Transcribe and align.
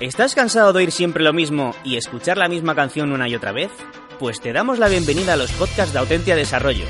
¿Estás 0.00 0.34
cansado 0.34 0.72
de 0.72 0.80
oír 0.80 0.90
siempre 0.90 1.22
lo 1.22 1.32
mismo 1.32 1.70
y 1.84 1.96
escuchar 1.96 2.36
la 2.36 2.48
misma 2.48 2.74
canción 2.74 3.12
una 3.12 3.28
y 3.28 3.36
otra 3.36 3.52
vez? 3.52 3.70
Pues 4.18 4.40
te 4.40 4.52
damos 4.52 4.80
la 4.80 4.88
bienvenida 4.88 5.34
a 5.34 5.36
los 5.36 5.52
podcasts 5.52 5.92
de 5.92 6.00
Autentia 6.00 6.34
Desarrollo, 6.34 6.84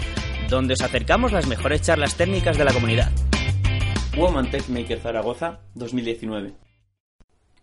donde 0.48 0.72
os 0.72 0.80
acercamos 0.80 1.30
las 1.30 1.46
mejores 1.46 1.82
charlas 1.82 2.16
técnicas 2.16 2.56
de 2.56 2.64
la 2.64 2.72
comunidad. 2.72 3.10
Woman 4.16 4.50
Tech 4.50 4.70
Maker 4.70 5.00
Zaragoza 5.00 5.60
2019. 5.74 6.54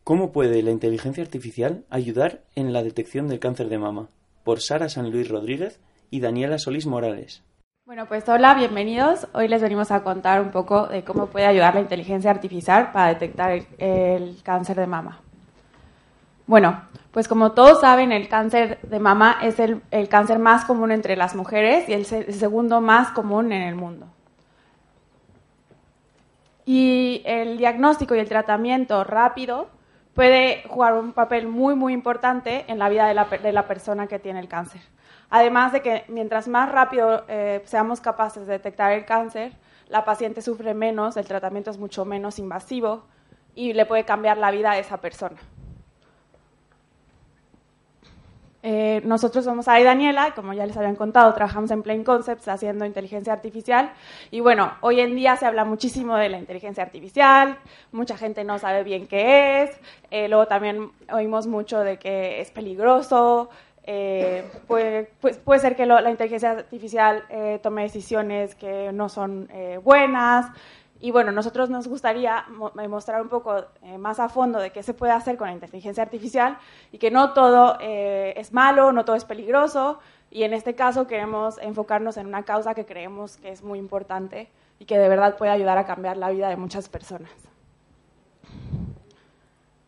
¿Cómo 0.03 0.31
puede 0.31 0.61
la 0.61 0.69
inteligencia 0.69 1.23
artificial 1.23 1.85
ayudar 1.89 2.41
en 2.53 2.71
la 2.71 2.83
detección 2.83 3.27
del 3.27 3.39
cáncer 3.39 3.67
de 3.69 3.79
mama? 3.79 4.09
Por 4.43 4.61
Sara 4.61 4.89
San 4.89 5.09
Luis 5.09 5.27
Rodríguez 5.27 5.79
y 6.11 6.19
Daniela 6.19 6.59
Solís 6.59 6.85
Morales. 6.85 7.41
Bueno, 7.87 8.05
pues 8.05 8.29
hola, 8.29 8.53
bienvenidos. 8.53 9.27
Hoy 9.33 9.47
les 9.47 9.63
venimos 9.63 9.89
a 9.89 10.03
contar 10.03 10.39
un 10.39 10.51
poco 10.51 10.85
de 10.85 11.03
cómo 11.03 11.27
puede 11.27 11.47
ayudar 11.47 11.73
la 11.73 11.81
inteligencia 11.81 12.29
artificial 12.29 12.91
para 12.91 13.07
detectar 13.07 13.51
el, 13.51 13.65
el 13.79 14.43
cáncer 14.43 14.77
de 14.77 14.85
mama. 14.85 15.19
Bueno, 16.51 16.81
pues 17.13 17.29
como 17.29 17.53
todos 17.53 17.79
saben, 17.79 18.11
el 18.11 18.27
cáncer 18.27 18.81
de 18.81 18.99
mama 18.99 19.37
es 19.41 19.57
el, 19.57 19.81
cáncer 20.09 20.37
más 20.37 20.65
común 20.65 20.91
entre 20.91 21.15
las 21.15 21.33
mujeres 21.33 21.87
y 21.87 21.93
el, 21.93 22.05
se- 22.05 22.25
el 22.27 22.33
segundo 22.33 22.81
más 22.81 23.07
común 23.11 23.53
en 23.53 23.61
el 23.61 23.75
mundo. 23.75 24.07
Y 26.65 27.21
el 27.23 27.57
diagnóstico 27.57 28.15
y 28.15 28.19
el 28.19 28.27
tratamiento 28.27 29.05
rápido 29.05 29.69
puede 30.13 30.63
jugar 30.67 30.95
un 30.95 31.13
papel 31.13 31.47
muy, 31.47 31.73
muy 31.75 31.93
importante 31.93 32.65
en 32.67 32.79
la 32.79 32.89
vida 32.89 33.07
de 33.07 33.13
la, 33.13 33.29
per- 33.29 33.41
de 33.41 33.53
la 33.53 33.65
persona 33.65 34.07
que 34.07 34.19
tiene 34.19 34.41
el 34.41 34.49
cáncer. 34.49 34.81
Además 35.29 35.71
de 35.71 35.81
que 35.81 36.03
mientras 36.09 36.49
más 36.49 36.69
rápido 36.69 37.23
eh, 37.29 37.61
seamos 37.63 38.01
capaces 38.01 38.45
de 38.45 38.51
detectar 38.51 38.91
el 38.91 39.05
cáncer, 39.05 39.53
la 39.87 40.03
paciente 40.03 40.41
sufre 40.41 40.73
menos, 40.73 41.15
el 41.15 41.25
tratamiento 41.25 41.71
es 41.71 41.77
mucho 41.77 42.03
menos 42.03 42.39
invasivo 42.39 43.05
y 43.55 43.71
le 43.71 43.85
puede 43.85 44.03
cambiar 44.03 44.37
la 44.37 44.51
vida 44.51 44.71
a 44.71 44.77
esa 44.79 44.97
persona. 44.99 45.37
Eh, 48.63 49.01
nosotros 49.05 49.43
somos 49.43 49.67
Ari 49.67 49.81
y 49.81 49.85
Daniela, 49.85 50.33
como 50.35 50.53
ya 50.53 50.65
les 50.67 50.77
habían 50.77 50.95
contado, 50.95 51.33
trabajamos 51.33 51.71
en 51.71 51.81
Plain 51.81 52.03
Concepts 52.03 52.47
haciendo 52.47 52.85
inteligencia 52.85 53.33
artificial. 53.33 53.91
Y 54.29 54.39
bueno, 54.39 54.73
hoy 54.81 54.99
en 54.99 55.15
día 55.15 55.35
se 55.35 55.45
habla 55.47 55.65
muchísimo 55.65 56.15
de 56.15 56.29
la 56.29 56.37
inteligencia 56.37 56.83
artificial, 56.83 57.57
mucha 57.91 58.17
gente 58.17 58.43
no 58.43 58.59
sabe 58.59 58.83
bien 58.83 59.07
qué 59.07 59.63
es, 59.63 59.71
eh, 60.11 60.27
luego 60.27 60.45
también 60.47 60.91
oímos 61.11 61.47
mucho 61.47 61.79
de 61.79 61.97
que 61.97 62.39
es 62.41 62.51
peligroso, 62.51 63.49
eh, 63.83 64.43
puede, 64.67 65.09
pues, 65.19 65.37
puede 65.39 65.59
ser 65.59 65.75
que 65.75 65.87
lo- 65.87 65.99
la 65.99 66.11
inteligencia 66.11 66.51
artificial 66.51 67.23
eh, 67.29 67.59
tome 67.63 67.81
decisiones 67.81 68.53
que 68.53 68.91
no 68.93 69.09
son 69.09 69.49
buenas. 69.83 70.45
Y 71.03 71.09
bueno, 71.09 71.31
nosotros 71.31 71.71
nos 71.71 71.87
gustaría 71.87 72.45
eh, 72.79 72.87
mostrar 72.87 73.23
un 73.23 73.27
poco 73.27 73.65
eh, 73.81 73.97
más 73.97 74.19
a 74.19 74.29
fondo 74.29 74.59
de 74.59 74.69
qué 74.69 74.83
se 74.83 74.93
puede 74.93 75.11
hacer 75.11 75.35
con 75.35 75.47
la 75.47 75.53
inteligencia 75.53 76.03
artificial 76.03 76.59
y 76.91 76.99
que 76.99 77.09
no 77.09 77.33
todo 77.33 77.77
eh, 77.81 78.35
es 78.37 78.53
malo, 78.53 78.91
no 78.91 79.03
todo 79.03 79.15
es 79.15 79.25
peligroso. 79.25 79.99
Y 80.29 80.43
en 80.43 80.53
este 80.53 80.75
caso 80.75 81.07
queremos 81.07 81.57
enfocarnos 81.57 82.17
en 82.17 82.27
una 82.27 82.43
causa 82.43 82.75
que 82.75 82.85
creemos 82.85 83.37
que 83.37 83.49
es 83.49 83.63
muy 83.63 83.79
importante 83.79 84.47
y 84.77 84.85
que 84.85 84.99
de 84.99 85.09
verdad 85.09 85.37
puede 85.37 85.51
ayudar 85.51 85.79
a 85.79 85.85
cambiar 85.85 86.17
la 86.17 86.29
vida 86.29 86.49
de 86.49 86.55
muchas 86.55 86.87
personas. 86.87 87.31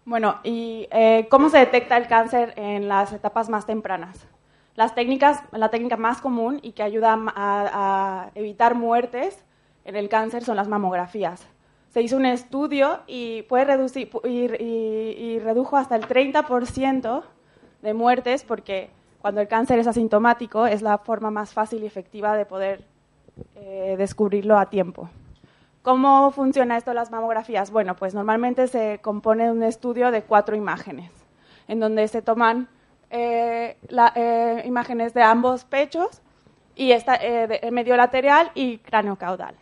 Bueno, 0.06 0.40
¿y 0.44 0.90
cómo 1.30 1.50
se 1.50 1.60
detecta 1.60 1.96
el 1.96 2.08
cáncer 2.08 2.54
en 2.58 2.90
las 2.90 3.14
etapas 3.14 3.50
más 3.50 3.66
tempranas? 3.66 4.26
Las 4.76 4.96
técnicas, 4.96 5.42
la 5.52 5.70
técnica 5.70 5.96
más 5.96 6.20
común 6.20 6.60
y 6.62 6.74
que 6.74 6.84
ayuda 6.84 7.18
a 7.36 8.32
evitar 8.36 8.76
muertes 8.76 9.46
en 9.86 9.96
el 9.96 10.10
cáncer 10.10 10.44
son 10.44 10.56
las 10.56 10.68
mamografías. 10.68 11.48
Se 11.90 12.02
hizo 12.02 12.18
un 12.18 12.26
estudio 12.26 13.02
y, 13.06 13.44
puede 13.44 13.66
reducir, 13.66 14.10
y, 14.24 15.40
redujo 15.40 15.78
hasta 15.78 15.96
el 15.96 16.08
30% 16.08 17.24
de 17.82 17.94
muertes 17.94 18.44
porque 18.44 18.90
cuando 19.22 19.42
el 19.42 19.48
cáncer 19.48 19.80
es 19.80 19.88
asintomático 19.88 20.66
es 20.66 20.82
la 20.82 20.98
forma 20.98 21.30
más 21.30 21.54
fácil 21.54 21.84
y 21.84 21.86
efectiva 21.86 22.36
de 22.36 22.46
poder 22.46 22.84
eh, 23.56 23.96
descubrirlo 23.98 24.58
a 24.58 24.70
tiempo. 24.70 25.10
¿Cómo 25.82 26.32
funciona 26.32 26.78
esto 26.78 26.92
de 26.92 26.96
las 26.96 27.12
mamografías? 27.12 27.70
Bueno, 27.70 27.96
pues 27.96 28.16
normalmente 28.16 28.68
se 28.68 29.00
compone 29.02 29.46
de 29.46 29.52
un 29.52 29.64
estudio 29.64 30.12
de 30.12 30.24
cuatro 30.24 30.56
imágenes, 30.56 31.12
en 31.68 31.80
donde 31.80 32.08
se 32.08 32.22
toman 32.22 32.70
eh, 33.12 33.78
eh, 34.16 34.64
imágenes 34.66 35.14
de 35.14 35.22
ambos 35.22 35.66
pechos 35.66 36.22
y 36.76 36.92
medio 37.72 37.96
lateral 37.98 38.50
y 38.56 38.80
cráneo 38.80 39.16
caudal. 39.18 39.56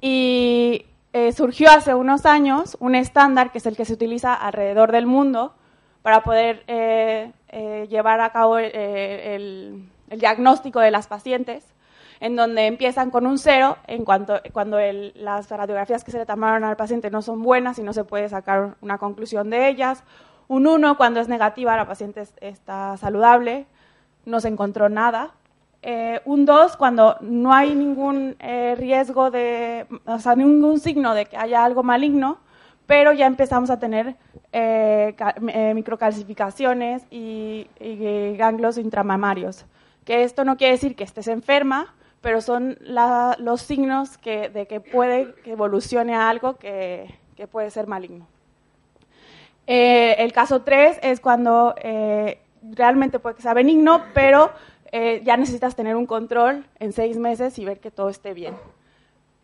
Y 0.00 0.86
eh, 1.12 1.32
surgió 1.32 1.70
hace 1.70 1.94
unos 1.94 2.24
años 2.26 2.76
un 2.80 2.94
estándar 2.94 3.50
que 3.52 3.58
es 3.58 3.66
el 3.66 3.76
que 3.76 3.84
se 3.84 3.92
utiliza 3.94 4.34
alrededor 4.34 4.92
del 4.92 5.06
mundo 5.06 5.54
para 6.02 6.22
poder 6.22 6.62
eh, 6.66 7.32
eh, 7.48 7.86
llevar 7.90 8.20
a 8.20 8.30
cabo 8.30 8.58
el, 8.58 9.88
diagnóstico 10.08 10.80
de 10.80 10.90
las 10.90 11.06
pacientes, 11.06 11.64
en 12.20 12.34
donde 12.36 12.66
empiezan 12.66 13.10
con 13.10 13.26
un 13.26 13.38
cero 13.38 13.76
en 13.86 14.04
cuanto 14.04 14.40
cuando 14.52 14.78
las 15.14 15.48
radiografías 15.50 16.02
que 16.04 16.10
se 16.10 16.18
le 16.18 16.26
tomaron 16.26 16.64
al 16.64 16.76
paciente 16.76 17.10
no 17.10 17.22
son 17.22 17.42
buenas 17.42 17.78
y 17.78 17.82
no 17.82 17.92
se 17.92 18.04
puede 18.04 18.28
sacar 18.28 18.74
una 18.80 18.98
conclusión 18.98 19.50
de 19.50 19.68
ellas, 19.68 20.02
un 20.48 20.66
1 20.66 20.96
cuando 20.96 21.20
es 21.20 21.28
negativa, 21.28 21.76
la 21.76 21.86
paciente 21.86 22.22
es- 22.22 22.34
está 22.40 22.96
saludable, 22.96 23.66
no 24.24 24.40
se 24.40 24.48
encontró 24.48 24.88
nada, 24.88 25.30
eh, 25.82 26.20
un 26.26 26.44
2 26.44 26.76
cuando 26.76 27.16
no 27.20 27.52
hay 27.54 27.74
ningún 27.74 28.36
eh, 28.38 28.74
riesgo 28.76 29.30
de, 29.30 29.86
o 30.06 30.18
sea, 30.18 30.34
ningún 30.36 30.78
signo 30.78 31.14
de 31.14 31.26
que 31.26 31.36
haya 31.36 31.64
algo 31.64 31.82
maligno, 31.82 32.38
pero 32.86 33.12
ya 33.12 33.26
empezamos 33.26 33.70
a 33.70 33.78
tener 33.78 34.16
eh, 34.52 35.14
ca- 35.16 35.34
microcalcificaciones 35.74 37.02
y, 37.10 37.66
y 37.80 38.36
ganglios 38.36 38.78
intramamarios. 38.78 39.64
Que 40.04 40.22
esto 40.24 40.44
no 40.44 40.56
quiere 40.56 40.72
decir 40.72 40.96
que 40.96 41.04
estés 41.04 41.28
enferma, 41.28 41.94
pero 42.20 42.40
son 42.40 42.76
la- 42.80 43.36
los 43.38 43.62
signos 43.62 44.18
que, 44.18 44.48
de 44.50 44.66
que 44.66 44.80
puede 44.80 45.34
que 45.44 45.52
evolucione 45.52 46.14
a 46.14 46.28
algo 46.28 46.56
que, 46.56 47.14
que 47.36 47.46
puede 47.46 47.70
ser 47.70 47.86
maligno. 47.86 48.26
El 49.66 50.32
caso 50.32 50.62
3 50.62 50.98
es 51.02 51.20
cuando 51.20 51.74
realmente 52.72 53.18
puede 53.20 53.36
que 53.36 53.42
sea 53.42 53.54
benigno, 53.54 54.02
pero 54.14 54.50
eh, 54.92 55.22
ya 55.24 55.36
necesitas 55.36 55.76
tener 55.76 55.96
un 55.96 56.06
control 56.06 56.66
en 56.78 56.92
seis 56.92 57.16
meses 57.16 57.58
y 57.58 57.64
ver 57.64 57.80
que 57.80 57.90
todo 57.90 58.08
esté 58.08 58.34
bien. 58.34 58.54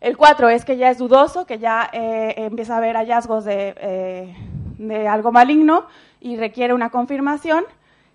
El 0.01 0.17
4 0.17 0.49
es 0.49 0.65
que 0.65 0.77
ya 0.77 0.89
es 0.89 0.97
dudoso, 0.97 1.45
que 1.45 1.57
ya 1.57 1.89
eh, 1.91 2.33
empieza 2.37 2.75
a 2.75 2.77
haber 2.77 2.95
hallazgos 2.95 3.45
de, 3.45 3.73
eh, 3.77 4.35
de 4.77 5.07
algo 5.07 5.31
maligno 5.31 5.87
y 6.19 6.35
requiere 6.35 6.73
una 6.73 6.89
confirmación. 6.89 7.65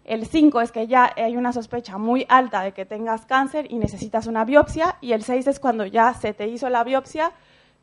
El 0.05 0.27
5 0.27 0.61
es 0.61 0.73
que 0.73 0.87
ya 0.87 1.13
hay 1.17 1.37
una 1.37 1.53
sospecha 1.53 1.97
muy 1.99 2.27
alta 2.29 2.63
de 2.63 2.73
que 2.73 2.85
tengas 2.85 3.25
cáncer 3.25 3.67
y 3.71 3.79
necesitas 3.79 4.27
una 4.27 4.45
biopsia. 4.45 4.97
Y 5.01 5.13
el 5.13 5.23
6 5.23 5.47
es 5.47 5.61
cuando 5.61 5.87
ya 5.87 6.13
se 6.15 6.35
te 6.35 6.47
hizo 6.49 6.69
la 6.69 6.85
biopsia 6.85 7.33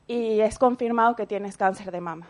y 0.08 0.40
es 0.42 0.58
confirmado 0.60 1.16
que 1.16 1.26
tienes 1.26 1.58
cáncer 1.58 1.92
de 1.92 2.02
mama. 2.02 2.28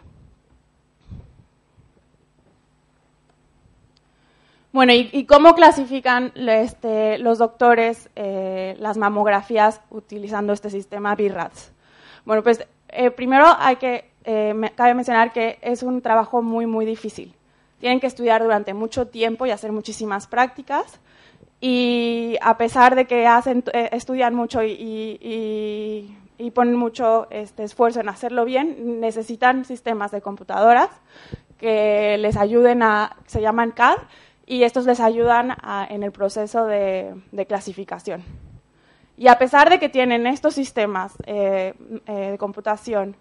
Bueno, 4.71 4.93
¿y, 4.93 5.09
y 5.11 5.25
cómo 5.25 5.55
clasifican 5.55 6.31
este, 6.35 7.17
los 7.17 7.39
doctores 7.39 8.07
eh, 8.15 8.75
las 8.79 8.97
mamografías 8.97 9.81
utilizando 9.89 10.53
este 10.53 10.69
sistema 10.69 11.15
BIRATS? 11.15 11.71
Bueno, 12.23 12.43
pues 12.43 12.63
eh, 12.89 13.09
primero 13.09 13.47
hay 13.57 13.77
que, 13.77 14.11
eh, 14.25 14.53
cabe 14.75 14.93
mencionar 14.93 15.33
que 15.33 15.57
es 15.63 15.81
un 15.81 16.01
trabajo 16.01 16.43
muy, 16.43 16.67
muy 16.67 16.85
difícil. 16.85 17.33
Tienen 17.79 17.99
que 17.99 18.05
estudiar 18.05 18.43
durante 18.43 18.75
mucho 18.75 19.07
tiempo 19.07 19.47
y 19.47 19.51
hacer 19.51 19.71
muchísimas 19.71 20.27
prácticas. 20.27 20.99
Y 21.61 22.37
a 22.41 22.57
pesar 22.57 22.95
de 22.95 23.05
que 23.05 23.25
hacen, 23.25 23.63
estudian 23.73 24.35
mucho 24.35 24.61
y 24.63 26.15
ponen 26.53 26.75
mucho 26.75 27.27
este, 27.31 27.63
esfuerzo 27.63 27.99
en 27.99 28.07
hacerlo 28.07 28.45
bien, 28.45 29.01
necesitan 29.01 29.65
sistemas 29.65 30.11
de 30.11 30.21
computadoras 30.21 30.89
que 31.59 32.17
les 32.17 32.37
ayuden 32.37 32.81
a, 32.81 33.17
se 33.27 33.41
llaman 33.41 33.71
CAD, 33.71 33.97
y 34.49 34.63
estos 34.63 34.85
les 34.87 34.99
ayudan 34.99 35.51
a- 35.61 35.87
en 35.89 36.01
el 36.01 36.11
proceso 36.11 36.65
de, 36.65 37.13
clasificación. 37.47 38.23
Y 39.15 39.27
a 39.27 39.37
pesar 39.37 39.69
de 39.69 39.79
que 39.79 39.89
tienen 39.89 40.25
estos 40.25 40.55
sistemas 40.55 41.13
eh, 41.27 41.75
eh, 42.07 42.31
de 42.31 42.37
computación 42.39 43.15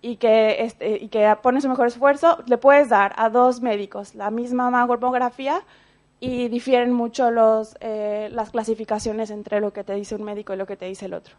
y 0.00 0.16
que, 0.16 0.62
este, 0.62 0.98
y 0.98 1.08
que 1.08 1.36
pone 1.42 1.60
su 1.60 1.68
mejor 1.68 1.88
esfuerzo, 1.88 2.38
le 2.46 2.58
puedes 2.58 2.88
dar 2.90 3.12
a 3.16 3.28
dos 3.28 3.60
médicos 3.60 4.14
la 4.14 4.30
misma 4.30 4.70
mamografía 4.70 5.62
y 6.20 6.46
difieren 6.48 6.92
mucho 6.92 7.32
los, 7.32 7.76
eh, 7.80 8.28
las 8.30 8.50
clasificaciones 8.50 9.30
entre 9.30 9.60
lo 9.60 9.72
que 9.72 9.82
te 9.82 9.94
dice 9.94 10.14
un 10.14 10.22
médico 10.22 10.54
y 10.54 10.56
lo 10.56 10.66
que 10.66 10.76
te 10.76 10.86
dice 10.86 11.06
el 11.06 11.14
otro, 11.14 11.34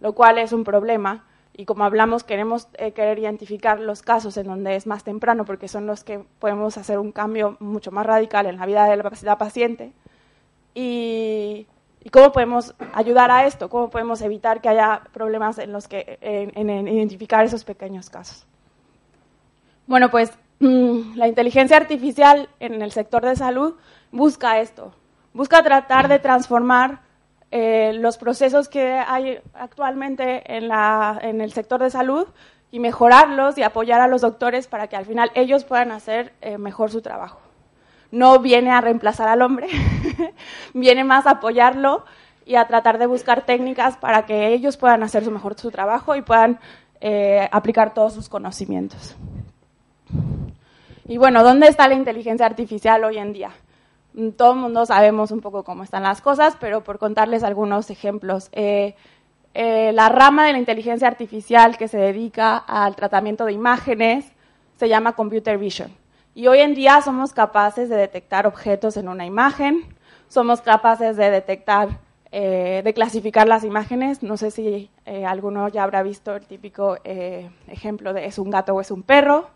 lo 0.00 0.14
cual 0.14 0.38
es 0.38 0.52
un 0.52 0.64
problema. 0.64 1.24
Y 1.56 1.66
como 1.66 1.84
hablamos, 1.84 2.24
queremos 2.24 2.68
eh, 2.74 2.92
querer 2.92 3.18
identificar 3.18 3.78
los 3.78 4.02
casos 4.02 4.36
en 4.36 4.46
donde 4.46 4.74
es 4.74 4.86
más 4.86 5.04
temprano, 5.04 5.44
porque 5.44 5.68
son 5.68 5.86
los 5.86 6.02
que 6.02 6.18
podemos 6.38 6.76
hacer 6.76 6.98
un 6.98 7.12
cambio 7.12 7.56
mucho 7.60 7.92
más 7.92 8.04
radical 8.04 8.46
en 8.46 8.58
la 8.58 8.66
vida 8.66 8.84
de 8.86 8.96
la 8.96 9.38
paciente. 9.38 9.92
Y, 10.74 11.68
¿Y 12.04 12.10
cómo 12.10 12.32
podemos 12.32 12.74
ayudar 12.92 13.30
a 13.30 13.46
esto? 13.46 13.70
¿Cómo 13.70 13.88
podemos 13.88 14.20
evitar 14.20 14.60
que 14.60 14.68
haya 14.68 15.00
problemas 15.10 15.58
en 15.58 15.72
los 15.72 15.88
que 15.88 16.18
en, 16.20 16.68
identificar 16.68 17.46
esos 17.46 17.64
pequeños 17.64 18.10
casos? 18.10 18.46
Bueno, 19.86 20.10
pues 20.10 20.30
mm, 20.60 21.16
la 21.16 21.28
inteligencia 21.28 21.78
artificial 21.78 22.50
en 22.60 22.82
el 22.82 22.92
sector 22.92 23.24
de 23.24 23.36
salud 23.36 23.76
busca 24.12 24.60
esto, 24.60 24.92
busca 25.32 25.62
tratar 25.62 26.08
de 26.08 26.18
transformar 26.18 27.00
eh, 27.56 27.92
los 27.94 28.18
procesos 28.18 28.68
que 28.68 28.94
hay 28.94 29.38
actualmente 29.54 30.42
en, 30.56 30.66
la, 30.66 31.18
en 31.22 31.40
el 31.40 31.52
sector 31.52 31.80
de 31.80 31.90
salud 31.90 32.26
y 32.72 32.80
mejorarlos 32.80 33.56
y 33.58 33.62
apoyar 33.62 34.00
a 34.00 34.08
los 34.08 34.22
doctores 34.22 34.66
para 34.66 34.88
que 34.88 34.96
al 34.96 35.06
final 35.06 35.30
ellos 35.34 35.62
puedan 35.64 35.92
hacer 35.92 36.32
eh, 36.40 36.58
mejor 36.58 36.90
su 36.90 37.00
trabajo 37.00 37.38
no 38.14 38.38
viene 38.38 38.70
a 38.70 38.80
reemplazar 38.80 39.28
al 39.28 39.42
hombre, 39.42 39.68
viene 40.74 41.04
más 41.04 41.26
a 41.26 41.32
apoyarlo 41.32 42.04
y 42.46 42.54
a 42.54 42.66
tratar 42.66 42.98
de 42.98 43.06
buscar 43.06 43.44
técnicas 43.44 43.96
para 43.96 44.24
que 44.24 44.54
ellos 44.54 44.76
puedan 44.76 45.02
hacer 45.02 45.24
su 45.24 45.30
mejor 45.30 45.58
su 45.58 45.70
trabajo 45.70 46.14
y 46.14 46.22
puedan 46.22 46.60
eh, 47.00 47.48
aplicar 47.50 47.92
todos 47.92 48.14
sus 48.14 48.28
conocimientos. 48.28 49.16
Y 51.06 51.18
bueno, 51.18 51.42
¿dónde 51.42 51.66
está 51.66 51.88
la 51.88 51.94
inteligencia 51.94 52.46
artificial 52.46 53.02
hoy 53.04 53.18
en 53.18 53.32
día? 53.32 53.50
Todo 54.36 54.52
el 54.52 54.60
mundo 54.60 54.86
sabemos 54.86 55.32
un 55.32 55.40
poco 55.40 55.64
cómo 55.64 55.82
están 55.82 56.04
las 56.04 56.20
cosas, 56.20 56.56
pero 56.60 56.84
por 56.84 56.98
contarles 56.98 57.42
algunos 57.42 57.90
ejemplos. 57.90 58.48
Eh, 58.52 58.94
eh, 59.54 59.90
la 59.92 60.08
rama 60.08 60.46
de 60.46 60.52
la 60.52 60.58
inteligencia 60.58 61.08
artificial 61.08 61.76
que 61.76 61.88
se 61.88 61.98
dedica 61.98 62.56
al 62.56 62.94
tratamiento 62.94 63.44
de 63.44 63.52
imágenes 63.52 64.24
se 64.76 64.88
llama 64.88 65.16
computer 65.16 65.58
vision. 65.58 65.90
Y 66.32 66.46
hoy 66.46 66.60
en 66.60 66.74
día 66.74 67.00
somos 67.02 67.32
capaces 67.32 67.88
de 67.88 67.96
detectar 67.96 68.46
objetos 68.46 68.96
en 68.96 69.08
una 69.08 69.26
imagen, 69.26 69.82
somos 70.28 70.60
capaces 70.60 71.16
de 71.16 71.30
detectar, 71.30 71.98
eh, 72.30 72.82
de 72.84 72.94
clasificar 72.94 73.48
las 73.48 73.64
imágenes. 73.64 74.22
No 74.22 74.36
sé 74.36 74.52
si 74.52 74.90
alguno 75.26 75.68
ya 75.68 75.82
habrá 75.82 76.04
visto 76.04 76.36
el 76.36 76.46
típico 76.46 76.98
ejemplo 77.02 78.12
de 78.12 78.26
es 78.26 78.38
un 78.38 78.50
gato 78.50 78.74
o 78.74 78.80
es 78.80 78.92
un 78.92 79.02
perro. 79.02 79.50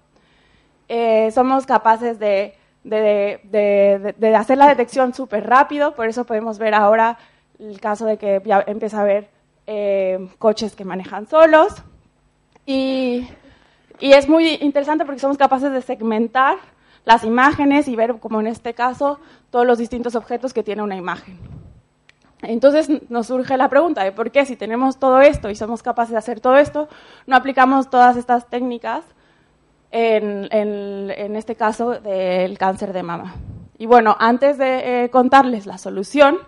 somos 1.30 1.64
capaces 1.64 2.18
de, 2.18 2.57
de, 2.84 4.34
hacer 4.36 4.58
la 4.58 4.68
detección 4.68 5.14
súper 5.14 5.46
rápido, 5.46 5.94
por 5.94 6.08
eso 6.08 6.24
podemos 6.24 6.58
ver 6.58 6.74
ahora 6.74 7.18
el 7.58 7.80
caso 7.80 8.06
de 8.06 8.16
que 8.16 8.40
ya 8.44 8.64
empieza 8.66 8.98
a 8.98 9.02
haber 9.02 9.28
coches 10.38 10.74
que 10.74 10.84
manejan 10.84 11.26
solos. 11.26 11.74
Y 12.64 13.26
y 14.00 14.12
es 14.12 14.28
muy 14.28 14.54
interesante 14.60 15.04
porque 15.04 15.20
somos 15.20 15.36
capaces 15.36 15.72
de 15.72 15.82
segmentar 15.82 16.56
las 17.04 17.24
imágenes 17.24 17.88
y 17.88 17.96
ver, 17.96 18.18
como 18.20 18.40
en 18.40 18.46
este 18.46 18.74
caso, 18.74 19.18
todos 19.50 19.66
los 19.66 19.78
distintos 19.78 20.14
objetos 20.14 20.52
que 20.52 20.62
tiene 20.62 20.82
una 20.82 20.96
imagen. 20.96 21.38
Entonces 22.42 22.88
nos 23.10 23.26
surge 23.26 23.56
la 23.56 23.68
pregunta 23.68 24.04
de 24.04 24.12
por 24.12 24.30
qué 24.30 24.46
si 24.46 24.54
tenemos 24.54 24.98
todo 24.98 25.20
esto 25.20 25.50
y 25.50 25.56
somos 25.56 25.82
capaces 25.82 26.12
de 26.12 26.18
hacer 26.18 26.38
todo 26.38 26.56
esto, 26.56 26.88
no 27.26 27.34
aplicamos 27.34 27.90
todas 27.90 28.16
estas 28.16 28.46
técnicas 28.48 29.02
en, 29.90 31.36
este 31.36 31.54
caso 31.56 32.00
del 32.00 32.58
cáncer 32.58 32.92
de 32.92 33.02
mama. 33.02 33.34
Y 33.78 33.86
bueno, 33.86 34.16
antes 34.18 34.58
de 34.58 35.04
eh, 35.04 35.10
contarles 35.10 35.66
la 35.66 35.78
solución, 35.78 36.38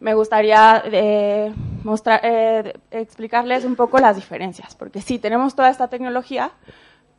me 0.00 0.14
gustaría 0.14 0.82
eh, 0.84 1.54
mostrar, 1.82 2.20
eh, 2.22 2.74
explicarles 2.90 3.64
un 3.64 3.76
poco 3.76 3.98
las 3.98 4.16
diferencias, 4.16 4.74
porque 4.74 5.00
sí, 5.00 5.18
tenemos 5.18 5.54
toda 5.54 5.70
esta 5.70 5.88
tecnología, 5.88 6.52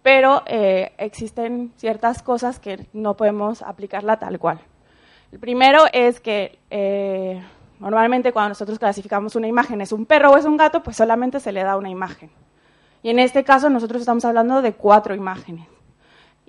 pero 0.06 0.44
eh, 0.46 0.94
existen 1.00 1.74
ciertas 1.78 2.22
cosas 2.22 2.60
que 2.60 2.86
no 2.94 3.18
podemos 3.18 3.64
aplicarla 3.64 4.20
tal 4.20 4.38
cual. 4.38 4.60
El 5.32 5.40
primero 5.40 5.86
es 5.92 6.20
que 6.20 6.60
eh, 6.70 7.42
normalmente 7.80 8.32
cuando 8.32 8.50
nosotros 8.50 8.78
clasificamos 8.78 9.36
una 9.36 9.48
imagen 9.48 9.82
es 9.82 9.92
un 9.92 10.06
perro 10.06 10.30
o 10.32 10.38
es 10.38 10.46
un 10.46 10.58
gato, 10.58 10.84
pues 10.84 10.96
solamente 10.96 11.40
se 11.40 11.52
le 11.52 11.64
da 11.64 11.76
una 11.76 11.90
imagen. 11.90 12.30
Y 13.06 13.12
en 13.12 13.20
este 13.20 13.44
caso 13.44 13.70
nosotros 13.70 14.02
estamos 14.02 14.26
hablando 14.26 14.64
de 14.64 14.74
cuatro 14.74 15.14
imágenes. 15.14 15.68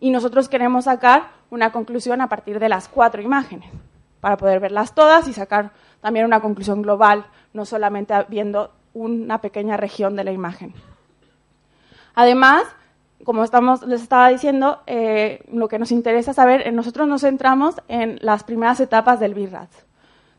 Y 0.01 0.09
nosotros 0.09 0.49
queremos 0.49 0.87
sacar 0.87 1.29
una 1.51 1.71
conclusión 1.71 2.23
a 2.23 2.31
partir 2.31 2.59
de 2.61 2.71
las 2.71 2.89
cuatro 2.89 3.21
imágenes, 3.21 3.71
para 4.23 4.39
poder 4.39 4.59
verlas 4.59 4.95
todas 4.95 5.29
y 5.29 5.35
sacar 5.35 5.73
también 6.01 6.25
una 6.25 6.41
conclusión 6.41 6.81
global, 6.81 7.27
no 7.53 7.67
solamente 7.67 8.15
viendo 8.29 8.73
una 8.95 9.43
pequeña 9.43 9.77
región 9.77 10.17
de 10.17 10.25
la 10.25 10.33
imagen. 10.33 10.73
Además, 12.15 12.63
como 13.25 13.43
les 13.43 14.01
estaba 14.01 14.31
diciendo, 14.31 14.81
eh, 14.87 15.45
lo 15.53 15.69
que 15.69 15.79
nos 15.79 15.93
interesa 15.93 16.33
saber, 16.33 16.73
nosotros 16.73 17.07
nos 17.07 17.21
centramos 17.21 17.75
en 17.87 18.19
las 18.23 18.45
primeras 18.45 18.81
etapas 18.81 19.21
del 19.21 19.35
BIRAT, 19.35 19.69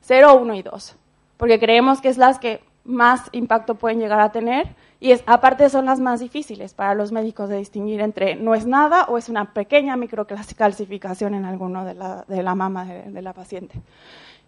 0, 0.02 0.34
1 0.42 0.56
y 0.56 0.64
2, 0.64 0.96
porque 1.38 1.60
creemos 1.60 2.02
que 2.02 2.10
es 2.10 2.18
las 2.18 2.40
que 2.40 2.64
más 2.86 3.30
impacto 3.34 3.75
pueden 3.75 4.00
llegar 4.00 4.19
a 4.19 4.31
tener 4.31 4.75
y 5.00 5.12
es, 5.12 5.24
aparte 5.28 5.70
son 5.70 5.86
las 5.86 6.00
más 6.00 6.20
difíciles 6.20 6.74
para 6.74 6.96
los 6.96 7.12
médicos 7.12 7.50
de 7.50 7.58
distinguir 7.58 8.02
entre 8.02 8.36
no 8.36 8.56
es 8.56 8.66
nada 8.66 9.06
o 9.06 9.18
es 9.18 9.30
una 9.30 9.54
pequeña 9.54 9.96
microcalcificación 9.96 11.36
en 11.36 11.46
alguno 11.46 11.86
de 11.86 11.94
la, 11.94 12.26
de 12.28 12.42
la 12.42 12.56
mama 12.56 12.86
de, 12.86 13.22
la 13.22 13.34
paciente. 13.34 13.80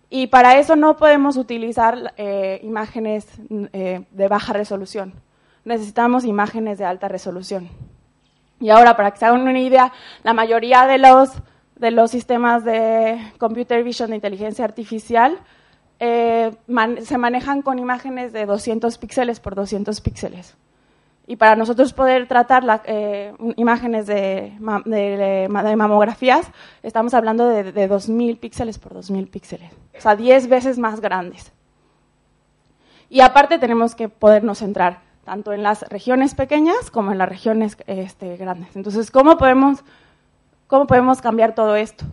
Y 0.09 0.27
para 0.27 0.57
eso 0.57 0.75
no 0.75 0.97
podemos 0.97 1.37
utilizar 1.37 2.13
eh, 2.17 2.59
imágenes 2.63 3.27
eh, 3.73 4.01
de 4.09 4.27
baja 4.27 4.53
resolución. 4.53 5.13
Necesitamos 5.65 6.25
imágenes 6.25 6.79
de 6.79 6.85
alta 6.85 7.07
resolución. 7.07 7.69
Y 8.59 8.71
ahora, 8.71 8.97
para 8.97 9.11
que 9.11 9.19
se 9.19 9.25
hagan 9.25 9.41
una 9.41 9.59
idea, 9.59 9.93
la 10.23 10.33
mayoría 10.33 10.87
de 10.87 10.97
los, 10.97 11.29
de 11.75 11.91
los 11.91 12.09
sistemas 12.09 12.65
de 12.65 13.19
computer 13.37 13.83
vision 13.83 14.09
de 14.09 14.15
inteligencia 14.15 14.65
artificial 14.65 15.37
eh, 15.99 16.51
se 17.03 17.17
manejan 17.17 17.61
con 17.61 17.79
imágenes 17.79 18.31
de 18.33 18.45
200 18.45 18.97
píxeles 18.97 19.39
por 19.39 19.55
200 19.55 19.99
píxeles. 20.01 20.55
Y 21.27 21.35
para 21.35 21.55
nosotros 21.55 21.93
poder 21.93 22.27
tratar 22.27 22.63
eh, 22.85 23.33
imágenes 23.55 24.07
de, 24.07 24.53
de, 24.85 25.47
mamografías, 25.49 26.47
estamos 26.81 27.13
hablando 27.13 27.47
de, 27.47 27.71
de 27.71 27.89
2.000 27.89 28.39
píxeles 28.39 28.79
por 28.79 28.95
2.000 28.95 29.29
píxeles. 29.29 29.71
O 29.95 30.01
sea, 30.01 30.15
10 30.15 30.47
veces 30.49 30.79
más 30.79 31.01
grandes. 31.01 31.51
Y 33.09 33.21
aparte 33.21 33.59
tenemos 33.59 33.93
que 33.93 34.09
podernos 34.09 34.59
centrar 34.59 35.01
tanto 35.23 35.53
en 35.53 35.61
las 35.61 35.83
regiones 35.89 36.33
pequeñas 36.33 36.89
como 36.89 37.11
en 37.11 37.19
las 37.19 37.29
regiones 37.29 37.77
este, 37.85 38.35
grandes. 38.37 38.75
Entonces, 38.75 39.11
¿cómo 39.11 39.37
podemos, 39.37 39.83
¿cómo 40.65 40.87
podemos 40.87 41.21
cambiar 41.21 41.53
todo 41.53 41.75
esto? 41.75 42.05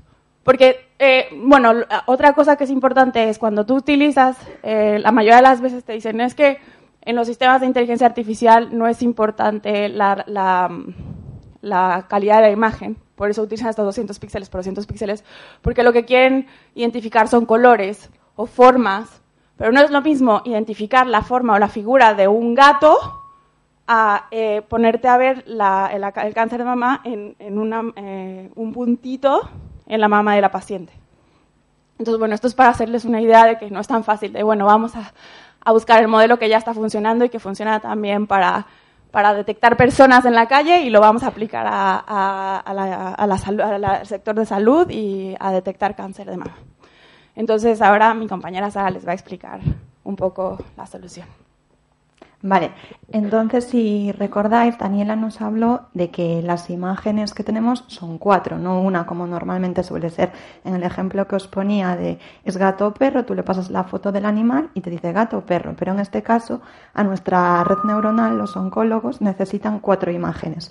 Porque, 0.46 0.86
eh, 1.00 1.26
bueno, 1.42 1.72
otra 2.06 2.32
cosa 2.32 2.54
que 2.54 2.62
es 2.62 2.70
importante 2.70 3.28
es 3.28 3.36
cuando 3.36 3.66
tú 3.66 3.74
utilizas, 3.74 4.36
eh, 4.62 5.00
la 5.00 5.10
mayoría 5.10 5.36
de 5.36 5.42
las 5.42 5.60
veces 5.60 5.82
te 5.82 5.92
dicen, 5.92 6.20
es 6.20 6.36
que 6.36 6.58
en 7.02 7.16
los 7.16 7.26
sistemas 7.26 7.60
de 7.60 7.66
inteligencia 7.66 8.06
artificial 8.06 8.68
no 8.70 8.86
es 8.86 9.02
importante 9.02 9.88
la, 9.88 10.24
la, 11.60 12.06
calidad 12.08 12.36
de 12.36 12.42
la 12.42 12.50
imagen, 12.52 12.96
por 13.16 13.28
eso 13.28 13.42
utilizan 13.42 13.70
hasta 13.70 13.82
200 13.82 14.16
píxeles 14.20 14.48
por 14.48 14.60
200 14.60 14.86
píxeles, 14.86 15.24
porque 15.62 15.82
lo 15.82 15.92
que 15.92 16.04
quieren 16.04 16.46
identificar 16.76 17.26
son 17.26 17.44
colores 17.44 18.08
o 18.36 18.46
formas 18.46 19.20
pero 19.56 19.72
no 19.72 19.80
es 19.80 19.90
lo 19.90 20.02
mismo 20.02 20.42
identificar 20.44 21.06
la 21.06 21.22
forma 21.22 21.54
o 21.54 21.58
la 21.58 21.68
figura 21.68 22.14
de 22.14 22.28
un 22.28 22.54
gato 22.54 22.96
a 23.88 24.26
eh, 24.30 24.62
ponerte 24.68 25.08
a 25.08 25.16
ver 25.16 25.44
el, 25.46 26.34
cáncer 26.34 26.58
de 26.58 26.64
mama 26.64 27.00
en, 27.04 27.34
eh, 27.38 28.50
un 28.54 28.72
puntito 28.72 29.48
en 29.86 30.00
la 30.00 30.08
mama 30.08 30.34
de 30.34 30.40
la 30.40 30.50
paciente. 30.50 30.92
Entonces, 31.98 32.18
bueno, 32.18 32.34
esto 32.34 32.46
es 32.46 32.54
para 32.54 32.70
hacerles 32.70 33.04
una 33.04 33.20
idea 33.20 33.46
de 33.46 33.58
que 33.58 33.70
no 33.70 33.80
es 33.80 33.88
tan 33.88 34.04
fácil, 34.04 34.32
de 34.32 34.42
bueno, 34.42 34.66
vamos 34.66 34.92
a, 34.96 35.12
buscar 35.72 36.00
el 36.00 36.06
modelo 36.08 36.38
que 36.38 36.48
ya 36.48 36.58
está 36.58 36.74
funcionando 36.74 37.24
y 37.24 37.28
que 37.28 37.40
funciona 37.40 37.80
también 37.80 38.28
para, 38.28 38.66
para 39.10 39.34
detectar 39.34 39.76
personas 39.76 40.24
en 40.24 40.34
la 40.34 40.46
calle 40.46 40.82
y 40.82 40.90
lo 40.90 41.00
vamos 41.00 41.24
a 41.24 41.28
aplicar 41.28 41.66
al 41.66 42.86
sector 44.06 44.36
de 44.36 44.46
salud 44.46 44.88
y 44.88 45.34
a 45.40 45.50
detectar 45.50 45.96
cáncer 45.96 46.30
de 46.30 46.36
mama. 46.36 46.54
Entonces 47.34 47.82
ahora 47.82 48.14
mi 48.14 48.28
compañera 48.28 48.70
Sara 48.70 48.90
les 48.90 49.04
va 49.04 49.10
a 49.10 49.14
explicar 49.14 49.58
un 50.04 50.14
poco 50.14 50.56
la 50.76 50.86
solución. 50.86 51.26
Vale, 52.42 52.72
entonces 53.10 53.64
si 53.64 54.12
recordáis, 54.12 54.78
Daniela 54.78 55.16
nos 55.16 55.40
habló 55.40 55.86
de 55.94 56.10
que 56.10 56.42
las 56.42 56.68
imágenes 56.68 57.32
que 57.32 57.42
tenemos 57.42 57.84
son 57.88 58.18
cuatro, 58.18 58.58
no 58.58 58.82
una 58.82 59.06
como 59.06 59.26
normalmente 59.26 59.82
suele 59.82 60.10
ser. 60.10 60.32
En 60.62 60.74
el 60.74 60.82
ejemplo 60.82 61.26
que 61.26 61.36
os 61.36 61.48
ponía 61.48 61.96
de 61.96 62.18
es 62.44 62.56
gato 62.58 62.86
o 62.86 62.94
perro, 62.94 63.24
tú 63.24 63.34
le 63.34 63.42
pasas 63.42 63.70
la 63.70 63.84
foto 63.84 64.12
del 64.12 64.26
animal 64.26 64.70
y 64.74 64.82
te 64.82 64.90
dice 64.90 65.12
gato 65.12 65.38
o 65.38 65.46
perro, 65.46 65.74
pero 65.76 65.92
en 65.92 65.98
este 65.98 66.22
caso 66.22 66.60
a 66.92 67.02
nuestra 67.02 67.64
red 67.64 67.78
neuronal 67.84 68.36
los 68.36 68.56
oncólogos 68.56 69.22
necesitan 69.22 69.80
cuatro 69.80 70.12
imágenes. 70.12 70.70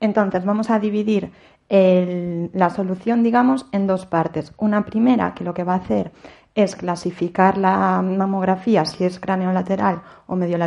Entonces 0.00 0.44
vamos 0.44 0.68
a 0.70 0.78
dividir 0.78 1.32
la 1.68 2.70
solución, 2.70 3.22
digamos, 3.24 3.66
en 3.72 3.86
dos 3.86 4.06
partes. 4.06 4.52
Una 4.58 4.84
primera 4.84 5.34
que 5.34 5.42
lo 5.42 5.54
que 5.54 5.64
va 5.64 5.72
a 5.72 5.78
hacer 5.78 6.12
es 6.56 6.74
clasificar 6.74 7.58
la 7.58 8.00
mamografía 8.02 8.86
si 8.86 9.04
es 9.04 9.20
cráneo 9.20 9.52
lateral 9.52 10.00
o 10.26 10.34
medio 10.34 10.58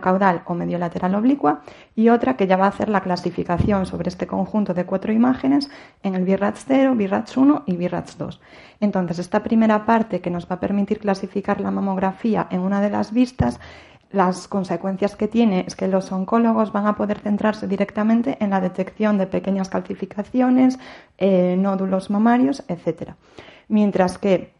caudal 0.00 0.42
o 0.44 0.54
medio 0.54 0.78
lateral 0.78 1.14
oblicua 1.14 1.62
y 1.94 2.08
otra 2.08 2.36
que 2.36 2.48
ya 2.48 2.56
va 2.56 2.66
a 2.66 2.70
hacer 2.70 2.88
la 2.88 3.02
clasificación 3.02 3.86
sobre 3.86 4.08
este 4.08 4.26
conjunto 4.26 4.74
de 4.74 4.84
cuatro 4.84 5.12
imágenes 5.12 5.70
en 6.02 6.16
el 6.16 6.24
BIRATS 6.24 6.64
0, 6.66 6.94
BIRATS 6.96 7.36
1 7.36 7.62
y 7.66 7.76
BIRATS 7.76 8.18
2. 8.18 8.40
Entonces, 8.80 9.20
esta 9.20 9.44
primera 9.44 9.86
parte 9.86 10.20
que 10.20 10.30
nos 10.30 10.50
va 10.50 10.56
a 10.56 10.60
permitir 10.60 10.98
clasificar 10.98 11.60
la 11.60 11.70
mamografía 11.70 12.48
en 12.50 12.60
una 12.60 12.80
de 12.80 12.90
las 12.90 13.12
vistas 13.12 13.60
las 14.10 14.48
consecuencias 14.48 15.14
que 15.14 15.28
tiene 15.28 15.64
es 15.68 15.76
que 15.76 15.86
los 15.86 16.10
oncólogos 16.10 16.72
van 16.72 16.86
a 16.86 16.96
poder 16.96 17.20
centrarse 17.20 17.68
directamente 17.68 18.38
en 18.40 18.50
la 18.50 18.60
detección 18.60 19.18
de 19.18 19.26
pequeñas 19.26 19.68
calcificaciones, 19.68 20.78
eh, 21.18 21.56
nódulos 21.58 22.08
mamarios, 22.10 22.64
etc. 22.68 23.12
Mientras 23.68 24.16
que 24.18 24.57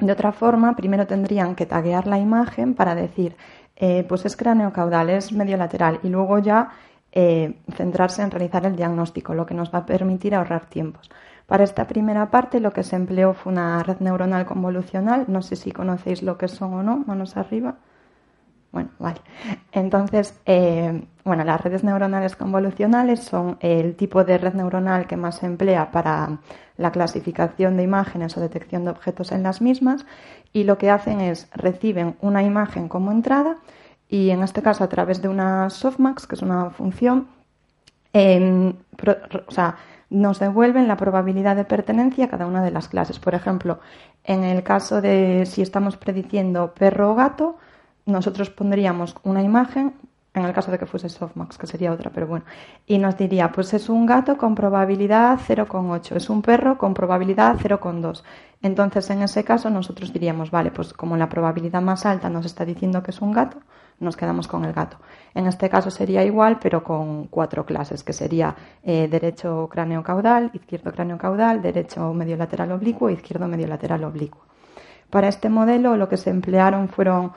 de 0.00 0.12
otra 0.12 0.32
forma, 0.32 0.74
primero 0.74 1.06
tendrían 1.06 1.54
que 1.54 1.66
taguear 1.66 2.06
la 2.06 2.18
imagen 2.18 2.74
para 2.74 2.94
decir, 2.94 3.36
eh, 3.76 4.04
pues 4.08 4.24
es 4.26 4.36
cráneo 4.36 4.72
caudal, 4.72 5.10
es 5.10 5.32
medio 5.32 5.56
lateral, 5.56 6.00
y 6.02 6.08
luego 6.08 6.38
ya 6.38 6.70
eh, 7.12 7.60
centrarse 7.74 8.22
en 8.22 8.30
realizar 8.30 8.64
el 8.66 8.76
diagnóstico, 8.76 9.34
lo 9.34 9.46
que 9.46 9.54
nos 9.54 9.72
va 9.72 9.80
a 9.80 9.86
permitir 9.86 10.34
ahorrar 10.34 10.66
tiempos. 10.66 11.10
Para 11.46 11.64
esta 11.64 11.86
primera 11.86 12.30
parte 12.30 12.60
lo 12.60 12.72
que 12.72 12.84
se 12.84 12.96
empleó 12.96 13.34
fue 13.34 13.52
una 13.52 13.82
red 13.82 13.98
neuronal 13.98 14.46
convolucional, 14.46 15.24
no 15.28 15.42
sé 15.42 15.56
si 15.56 15.72
conocéis 15.72 16.22
lo 16.22 16.38
que 16.38 16.46
son 16.46 16.74
o 16.74 16.82
no, 16.82 16.98
manos 16.98 17.36
arriba. 17.36 17.76
Bueno, 18.72 18.90
vale. 19.00 19.20
Entonces, 19.72 20.38
eh, 20.46 21.02
bueno, 21.24 21.42
las 21.44 21.60
redes 21.60 21.82
neuronales 21.82 22.36
convolucionales 22.36 23.20
son 23.20 23.56
el 23.60 23.96
tipo 23.96 24.22
de 24.22 24.38
red 24.38 24.54
neuronal 24.54 25.08
que 25.08 25.16
más 25.16 25.38
se 25.38 25.46
emplea 25.46 25.90
para 25.90 26.38
la 26.76 26.92
clasificación 26.92 27.76
de 27.76 27.82
imágenes 27.82 28.36
o 28.36 28.40
detección 28.40 28.84
de 28.84 28.90
objetos 28.90 29.32
en 29.32 29.42
las 29.42 29.60
mismas 29.60 30.06
y 30.52 30.64
lo 30.64 30.78
que 30.78 30.90
hacen 30.90 31.20
es 31.20 31.48
reciben 31.52 32.16
una 32.20 32.42
imagen 32.44 32.88
como 32.88 33.10
entrada 33.10 33.56
y 34.08 34.30
en 34.30 34.42
este 34.42 34.62
caso 34.62 34.84
a 34.84 34.88
través 34.88 35.20
de 35.22 35.28
una 35.28 35.68
softmax, 35.70 36.26
que 36.26 36.34
es 36.36 36.42
una 36.42 36.70
función, 36.70 37.28
em, 38.12 38.74
o 39.46 39.50
sea, 39.52 39.76
nos 40.10 40.40
devuelven 40.40 40.88
la 40.88 40.96
probabilidad 40.96 41.54
de 41.54 41.64
pertenencia 41.64 42.24
a 42.24 42.28
cada 42.28 42.46
una 42.46 42.62
de 42.64 42.72
las 42.72 42.88
clases. 42.88 43.20
Por 43.20 43.34
ejemplo, 43.34 43.78
en 44.24 44.42
el 44.42 44.62
caso 44.64 45.00
de 45.00 45.46
si 45.46 45.62
estamos 45.62 45.96
prediciendo 45.96 46.74
perro 46.74 47.12
o 47.12 47.14
gato, 47.14 47.58
nosotros 48.06 48.50
pondríamos 48.50 49.14
una 49.22 49.42
imagen, 49.42 49.94
en 50.32 50.44
el 50.44 50.52
caso 50.52 50.70
de 50.70 50.78
que 50.78 50.86
fuese 50.86 51.08
softmax, 51.08 51.58
que 51.58 51.66
sería 51.66 51.92
otra, 51.92 52.10
pero 52.10 52.26
bueno, 52.26 52.44
y 52.86 52.98
nos 52.98 53.16
diría, 53.16 53.50
pues 53.50 53.74
es 53.74 53.88
un 53.88 54.06
gato 54.06 54.36
con 54.36 54.54
probabilidad 54.54 55.38
0,8, 55.38 56.16
es 56.16 56.30
un 56.30 56.40
perro 56.40 56.78
con 56.78 56.94
probabilidad 56.94 57.56
0,2. 57.56 58.22
Entonces, 58.62 59.10
en 59.10 59.22
ese 59.22 59.42
caso, 59.42 59.70
nosotros 59.70 60.12
diríamos, 60.12 60.50
vale, 60.50 60.70
pues 60.70 60.92
como 60.92 61.16
la 61.16 61.28
probabilidad 61.28 61.82
más 61.82 62.06
alta 62.06 62.28
nos 62.28 62.46
está 62.46 62.64
diciendo 62.64 63.02
que 63.02 63.10
es 63.10 63.20
un 63.20 63.32
gato, 63.32 63.58
nos 63.98 64.16
quedamos 64.16 64.48
con 64.48 64.64
el 64.64 64.72
gato. 64.72 64.98
En 65.34 65.46
este 65.46 65.68
caso 65.68 65.90
sería 65.90 66.24
igual, 66.24 66.58
pero 66.60 66.82
con 66.82 67.26
cuatro 67.26 67.64
clases, 67.64 68.02
que 68.02 68.12
sería 68.12 68.54
eh, 68.82 69.08
derecho 69.08 69.68
cráneo 69.70 70.02
caudal, 70.02 70.50
izquierdo 70.54 70.92
cráneo 70.92 71.18
caudal, 71.18 71.62
derecho 71.62 72.12
medio 72.14 72.36
lateral 72.36 72.72
oblicuo, 72.72 73.10
izquierdo 73.10 73.46
medio 73.48 73.66
lateral 73.66 74.04
oblicuo. 74.04 74.42
Para 75.10 75.28
este 75.28 75.48
modelo 75.48 75.96
lo 75.96 76.08
que 76.08 76.16
se 76.16 76.30
emplearon 76.30 76.88
fueron 76.88 77.32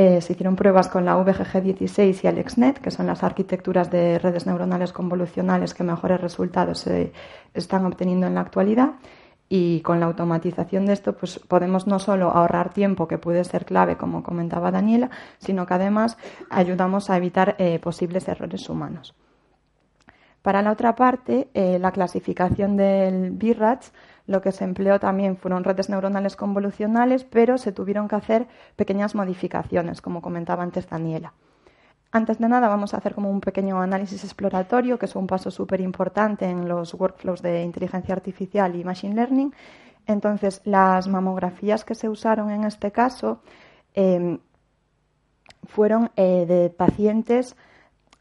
eh, 0.00 0.20
se 0.20 0.34
hicieron 0.34 0.54
pruebas 0.54 0.86
con 0.86 1.04
la 1.04 1.16
VGG16 1.16 2.22
y 2.22 2.26
AlexNet, 2.28 2.78
que 2.78 2.92
son 2.92 3.08
las 3.08 3.24
arquitecturas 3.24 3.90
de 3.90 4.20
redes 4.20 4.46
neuronales 4.46 4.92
convolucionales 4.92 5.74
que 5.74 5.82
mejores 5.82 6.20
resultados 6.20 6.78
se 6.78 7.12
están 7.52 7.84
obteniendo 7.84 8.28
en 8.28 8.36
la 8.36 8.42
actualidad. 8.42 8.92
Y 9.48 9.80
con 9.80 9.98
la 9.98 10.06
automatización 10.06 10.86
de 10.86 10.92
esto, 10.92 11.16
pues 11.16 11.40
podemos 11.40 11.88
no 11.88 11.98
solo 11.98 12.30
ahorrar 12.30 12.72
tiempo, 12.72 13.08
que 13.08 13.18
puede 13.18 13.42
ser 13.42 13.64
clave, 13.64 13.96
como 13.96 14.22
comentaba 14.22 14.70
Daniela, 14.70 15.10
sino 15.38 15.66
que 15.66 15.74
además 15.74 16.16
ayudamos 16.48 17.10
a 17.10 17.16
evitar 17.16 17.56
eh, 17.58 17.80
posibles 17.80 18.28
errores 18.28 18.68
humanos. 18.68 19.16
Para 20.42 20.62
la 20.62 20.70
otra 20.70 20.94
parte, 20.94 21.48
eh, 21.54 21.80
la 21.80 21.90
clasificación 21.90 22.76
del 22.76 23.32
BIRATS 23.32 23.92
lo 24.28 24.42
que 24.42 24.52
se 24.52 24.62
empleó 24.62 25.00
también 25.00 25.38
fueron 25.38 25.64
redes 25.64 25.88
neuronales 25.88 26.36
convolucionales, 26.36 27.24
pero 27.24 27.56
se 27.56 27.72
tuvieron 27.72 28.08
que 28.08 28.16
hacer 28.16 28.46
pequeñas 28.76 29.14
modificaciones, 29.14 30.02
como 30.02 30.20
comentaba 30.20 30.62
antes 30.62 30.88
Daniela. 30.88 31.32
Antes 32.12 32.38
de 32.38 32.46
nada, 32.46 32.68
vamos 32.68 32.92
a 32.92 32.98
hacer 32.98 33.14
como 33.14 33.30
un 33.30 33.40
pequeño 33.40 33.80
análisis 33.80 34.22
exploratorio, 34.24 34.98
que 34.98 35.06
es 35.06 35.16
un 35.16 35.26
paso 35.26 35.50
súper 35.50 35.80
importante 35.80 36.44
en 36.44 36.68
los 36.68 36.92
workflows 36.92 37.40
de 37.40 37.62
inteligencia 37.62 38.14
artificial 38.14 38.76
y 38.76 38.84
machine 38.84 39.14
learning. 39.14 39.54
Entonces, 40.06 40.60
las 40.64 41.08
mamografías 41.08 41.86
que 41.86 41.94
se 41.94 42.10
usaron 42.10 42.50
en 42.50 42.64
este 42.64 42.92
caso 42.92 43.40
em, 43.94 44.38
fueron 45.66 46.10
eh, 46.16 46.44
de 46.46 46.68
pacientes 46.68 47.56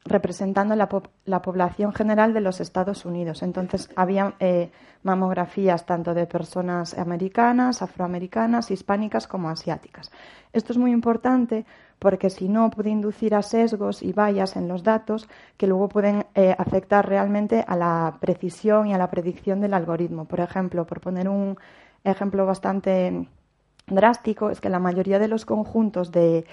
representando 0.08 0.76
la, 0.76 0.90
la, 1.26 1.42
población 1.42 1.94
general 1.94 2.34
de 2.34 2.42
los 2.42 2.60
Estados 2.60 3.06
Unidos. 3.06 3.44
Entonces, 3.44 3.90
había 3.96 4.34
eh, 4.40 4.72
mamografías 5.04 5.86
tanto 5.86 6.14
de 6.14 6.26
personas 6.26 6.98
americanas, 6.98 7.82
afroamericanas, 7.82 8.72
hispánicas 8.72 9.28
como 9.28 9.50
asiáticas. 9.50 10.12
Esto 10.54 10.74
es 10.74 10.78
muy 10.78 10.92
importante 10.92 11.66
porque 12.00 12.30
si 12.30 12.48
no 12.48 12.70
puede 12.70 12.90
inducir 12.90 13.34
a 13.36 13.42
sesgos 13.42 14.04
y 14.04 14.12
vallas 14.14 14.56
en 14.56 14.68
los 14.68 14.84
datos 14.84 15.28
que 15.58 15.68
luego 15.68 15.90
pueden 15.90 16.26
eh, 16.36 16.56
afectar 16.58 17.08
realmente 17.08 17.64
a 17.68 17.76
la 17.76 18.18
precisión 18.20 18.88
y 18.88 18.94
a 18.94 18.98
la 18.98 19.10
predicción 19.10 19.62
del 19.62 19.74
algoritmo. 19.74 20.26
Por 20.26 20.40
ejemplo, 20.40 20.86
por 20.86 21.02
poner 21.02 21.28
un 21.28 21.58
ejemplo 22.04 22.46
bastante 22.46 23.28
drástico, 23.88 24.50
es 24.50 24.62
que 24.62 24.70
la 24.70 24.80
mayoría 24.80 25.18
de 25.18 25.28
los 25.28 25.46
conjuntos 25.46 26.12
de 26.12 26.46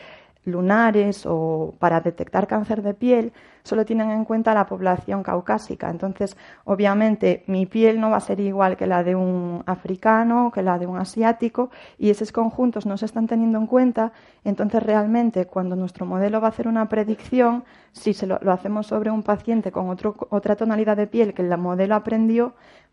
lunares 0.44 1.24
o 1.26 1.74
para 1.78 2.00
detectar 2.00 2.46
cáncer 2.46 2.82
de 2.82 2.94
piel 2.94 3.32
solo 3.64 3.86
tienen 3.86 4.10
en 4.10 4.26
cuenta 4.26 4.52
la 4.52 4.66
población 4.66 5.22
caucásica. 5.22 5.88
Entonces, 5.88 6.36
obviamente, 6.64 7.44
mi 7.46 7.64
piel 7.64 7.98
no 7.98 8.10
va 8.10 8.18
a 8.18 8.20
ser 8.20 8.38
igual 8.40 8.76
que 8.76 8.86
la 8.86 9.02
de 9.02 9.14
un 9.14 9.62
africano, 9.64 10.52
que 10.54 10.62
la 10.62 10.78
de 10.78 10.86
un 10.86 10.98
asiático, 10.98 11.70
y 11.98 12.10
esos 12.10 12.30
conjuntos 12.30 12.84
no 12.84 12.98
se 12.98 13.06
están 13.06 13.26
teniendo 13.26 13.58
en 13.58 13.66
cuenta. 13.66 14.12
Entonces, 14.44 14.82
realmente, 14.82 15.46
cuando 15.46 15.76
nuestro 15.76 16.04
modelo 16.04 16.42
va 16.42 16.48
a 16.48 16.50
hacer 16.50 16.68
una 16.68 16.90
predicción, 16.90 17.64
si 17.92 18.12
se 18.12 18.26
lo, 18.26 18.38
hacemos 18.52 18.86
sobre 18.86 19.10
un 19.10 19.22
paciente 19.22 19.72
con 19.72 19.96
otra 20.28 20.56
tonalidad 20.56 20.98
de 20.98 21.06
piel 21.06 21.32
que 21.32 21.40
el 21.40 21.56
modelo 21.56 21.94
aprendió, 21.94 22.52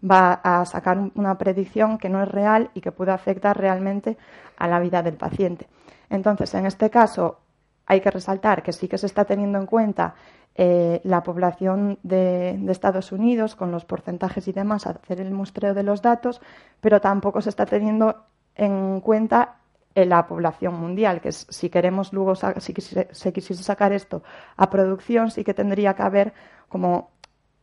va 0.09 0.39
a 0.41 0.65
sacar 0.65 1.11
una 1.15 1.37
predicción 1.37 1.97
que 1.97 2.07
no 2.07 2.23
es 2.23 2.29
real 2.29 2.71
y 2.73 2.81
que 2.81 2.93
puede 2.93 3.11
afectar 3.11 3.57
realmente 3.57 4.17
a 4.57 4.69
la 4.69 4.79
vida 4.79 5.03
del 5.03 5.15
paciente. 5.15 5.67
Entonces, 6.11 6.53
en 6.53 6.65
este 6.65 6.89
caso, 6.89 7.39
hay 7.85 8.01
que 8.01 8.11
resaltar 8.11 8.61
que 8.61 8.73
sí 8.73 8.87
que 8.87 8.97
se 8.97 9.05
está 9.05 9.23
teniendo 9.25 9.57
en 9.57 9.65
cuenta 9.65 10.13
eh, 10.55 10.99
la 11.05 11.23
población 11.23 11.99
de, 12.03 12.59
Estados 12.69 13.13
Unidos 13.13 13.55
con 13.55 13.71
los 13.71 13.85
porcentajes 13.85 14.47
y 14.49 14.51
demás, 14.51 14.85
hacer 14.85 15.21
el 15.21 15.31
muestreo 15.31 15.73
de 15.73 15.83
los 15.83 16.01
datos, 16.01 16.41
pero 16.81 16.99
tampoco 16.99 17.41
se 17.41 17.49
está 17.49 17.65
teniendo 17.65 18.25
en 18.55 18.99
cuenta 18.99 19.55
eh, 19.95 20.05
la 20.05 20.27
población 20.27 20.73
mundial, 20.73 21.21
que 21.21 21.31
si 21.31 21.69
queremos 21.69 22.11
luego, 22.11 22.35
si 22.35 22.73
se 23.11 23.33
quisiese 23.33 23.63
sacar 23.63 23.93
esto 23.93 24.21
a 24.57 24.69
producción, 24.69 25.31
sí 25.31 25.45
que 25.45 25.53
tendría 25.53 25.93
que 25.93 26.03
haber 26.03 26.33
como 26.67 27.11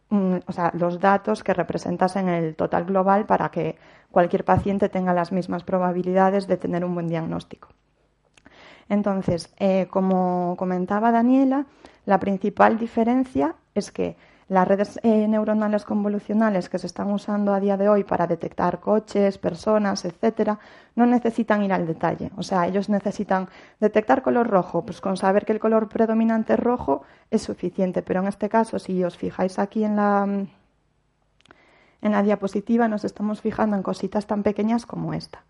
mm, 0.09 0.37
o 0.47 0.53
sea, 0.53 0.71
los 0.75 1.01
datos 1.01 1.45
que 1.45 1.53
representasen 1.53 2.29
el 2.31 2.57
total 2.57 2.87
global 2.87 3.27
para 3.27 3.51
que 3.51 3.77
cualquier 4.11 4.45
paciente 4.45 4.89
tenga 4.89 5.13
las 5.13 5.33
mismas 5.33 5.65
probabilidades 5.65 6.47
de 6.47 6.57
tener 6.57 6.85
un 6.85 6.95
buen 6.95 7.09
diagnóstico. 7.09 7.69
Entonces, 8.89 9.53
eh, 9.59 9.87
como 9.91 10.55
comentaba 10.59 11.13
Daniela, 11.13 11.67
la 12.07 12.19
principal 12.19 12.79
diferencia 12.79 13.55
es 13.75 13.93
que 13.93 14.17
las 14.49 14.67
redes 14.67 14.99
eh, 15.03 15.29
neuronales 15.29 15.85
convolucionales 15.85 16.71
que 16.71 16.79
se 16.79 16.87
están 16.87 17.11
usando 17.11 17.53
a 17.53 17.61
día 17.61 17.77
de 17.77 17.89
hoy 17.89 18.05
para 18.05 18.27
detectar 18.27 18.81
coches, 18.81 19.37
personas, 19.37 20.07
etcétera, 20.07 20.59
no 20.97 21.05
necesitan 21.05 21.63
ir 21.63 21.73
al 21.73 21.87
detalle. 21.87 22.31
O 22.37 22.43
sea, 22.43 22.67
ellos 22.67 22.89
necesitan 22.89 23.49
detectar 23.79 24.23
color 24.23 24.49
rojo, 24.49 24.87
pues 24.87 25.03
con 25.03 25.19
saber 25.19 25.45
que 25.45 25.53
el 25.53 25.61
color 25.61 25.89
predominante 25.89 26.55
es 26.55 26.61
rojo 26.61 27.03
es 27.31 27.43
suficiente. 27.43 28.01
Pero 28.03 28.21
en 28.21 28.29
este 28.29 28.49
caso, 28.49 28.79
si 28.79 29.05
os 29.05 29.19
fijáis 29.19 29.59
aquí 29.59 29.85
en 29.85 29.97
la, 29.97 30.25
en 30.25 32.13
la 32.13 32.23
diapositiva, 32.23 32.89
nos 32.89 33.05
estamos 33.05 33.43
fijando 33.43 33.77
en 33.77 33.83
cositas 33.83 34.27
tan 34.27 34.43
pequeñas 34.43 34.87
como 34.87 35.13
esta. 35.13 35.45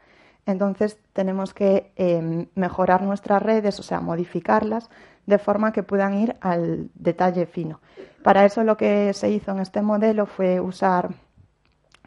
Entonces 0.51 0.99
tenemos 1.13 1.53
que 1.53 1.93
em, 1.97 2.47
mejorar 2.55 3.03
nuestras 3.03 3.43
redes, 3.43 3.79
o 3.79 3.83
sea, 3.83 4.01
modificarlas 4.01 4.91
de 5.27 5.39
forma 5.39 5.73
que 5.73 5.83
puedan 5.83 6.15
ir 6.15 6.37
al 6.41 6.91
detalle 6.95 7.47
fino. 7.47 7.81
Para 8.23 8.45
eso 8.45 8.65
lo 8.65 8.77
que 8.77 9.13
se 9.13 9.31
hizo 9.31 9.53
en 9.53 9.61
este 9.61 9.83
modelo 9.83 10.27
fue 10.27 10.59
usar 10.61 11.11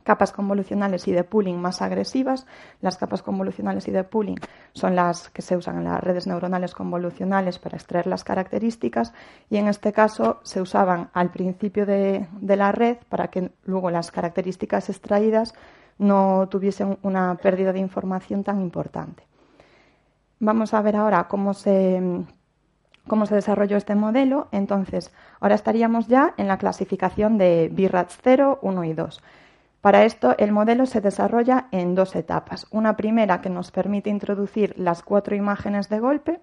capas 0.03 0.31
convolucionales 0.31 1.07
y 1.07 1.11
de 1.11 1.23
pooling 1.23 1.59
más 1.61 1.81
agresivas. 1.81 2.45
Las 2.81 2.97
capas 2.97 3.21
convolucionales 3.21 3.87
y 3.87 3.91
de 3.91 4.03
pooling 4.03 4.39
son 4.73 4.95
las 4.95 5.29
que 5.29 5.41
se 5.41 5.55
usan 5.55 5.77
en 5.77 5.85
las 5.85 6.01
redes 6.01 6.27
neuronales 6.27 6.73
convolucionales 6.73 7.59
para 7.59 7.77
extraer 7.77 8.07
las 8.07 8.23
características 8.23 9.13
y 9.49 9.57
en 9.57 9.67
este 9.67 9.93
caso 9.93 10.39
se 10.43 10.61
usaban 10.61 11.09
al 11.13 11.31
principio 11.31 11.85
de, 11.85 12.27
la 12.41 12.71
red 12.71 12.97
para 13.09 13.27
que 13.29 13.51
luego 13.65 13.91
las 13.91 14.11
características 14.11 14.89
extraídas 14.89 15.53
no 16.01 16.47
tuviesen 16.49 16.97
una 17.03 17.35
pérdida 17.35 17.71
de 17.71 17.79
información 17.79 18.43
tan 18.43 18.59
importante. 18.59 19.23
Vamos 20.39 20.73
a 20.73 20.81
ver 20.81 20.95
ahora 20.95 21.27
cómo 21.27 21.53
se, 21.53 22.01
cómo 23.07 23.27
se 23.27 23.35
desarrolló 23.35 23.77
este 23.77 23.93
modelo. 23.93 24.47
Entonces, 24.51 25.13
ahora 25.39 25.55
estaríamos 25.55 26.07
ya 26.07 26.33
en 26.37 26.47
la 26.47 26.57
clasificación 26.57 27.37
de 27.37 27.69
BIRATS 27.71 28.17
0, 28.23 28.59
1 28.63 28.83
y 28.83 28.93
2. 28.93 29.21
Para 29.81 30.03
esto, 30.03 30.35
el 30.37 30.51
modelo 30.51 30.87
se 30.87 31.01
desarrolla 31.01 31.67
en 31.71 31.93
dos 31.95 32.15
etapas. 32.15 32.65
Una 32.71 32.97
primera 32.97 33.41
que 33.41 33.49
nos 33.49 33.71
permite 33.71 34.09
introducir 34.09 34.73
las 34.77 35.03
cuatro 35.03 35.35
imágenes 35.35 35.89
de 35.89 35.99
golpe. 35.99 36.39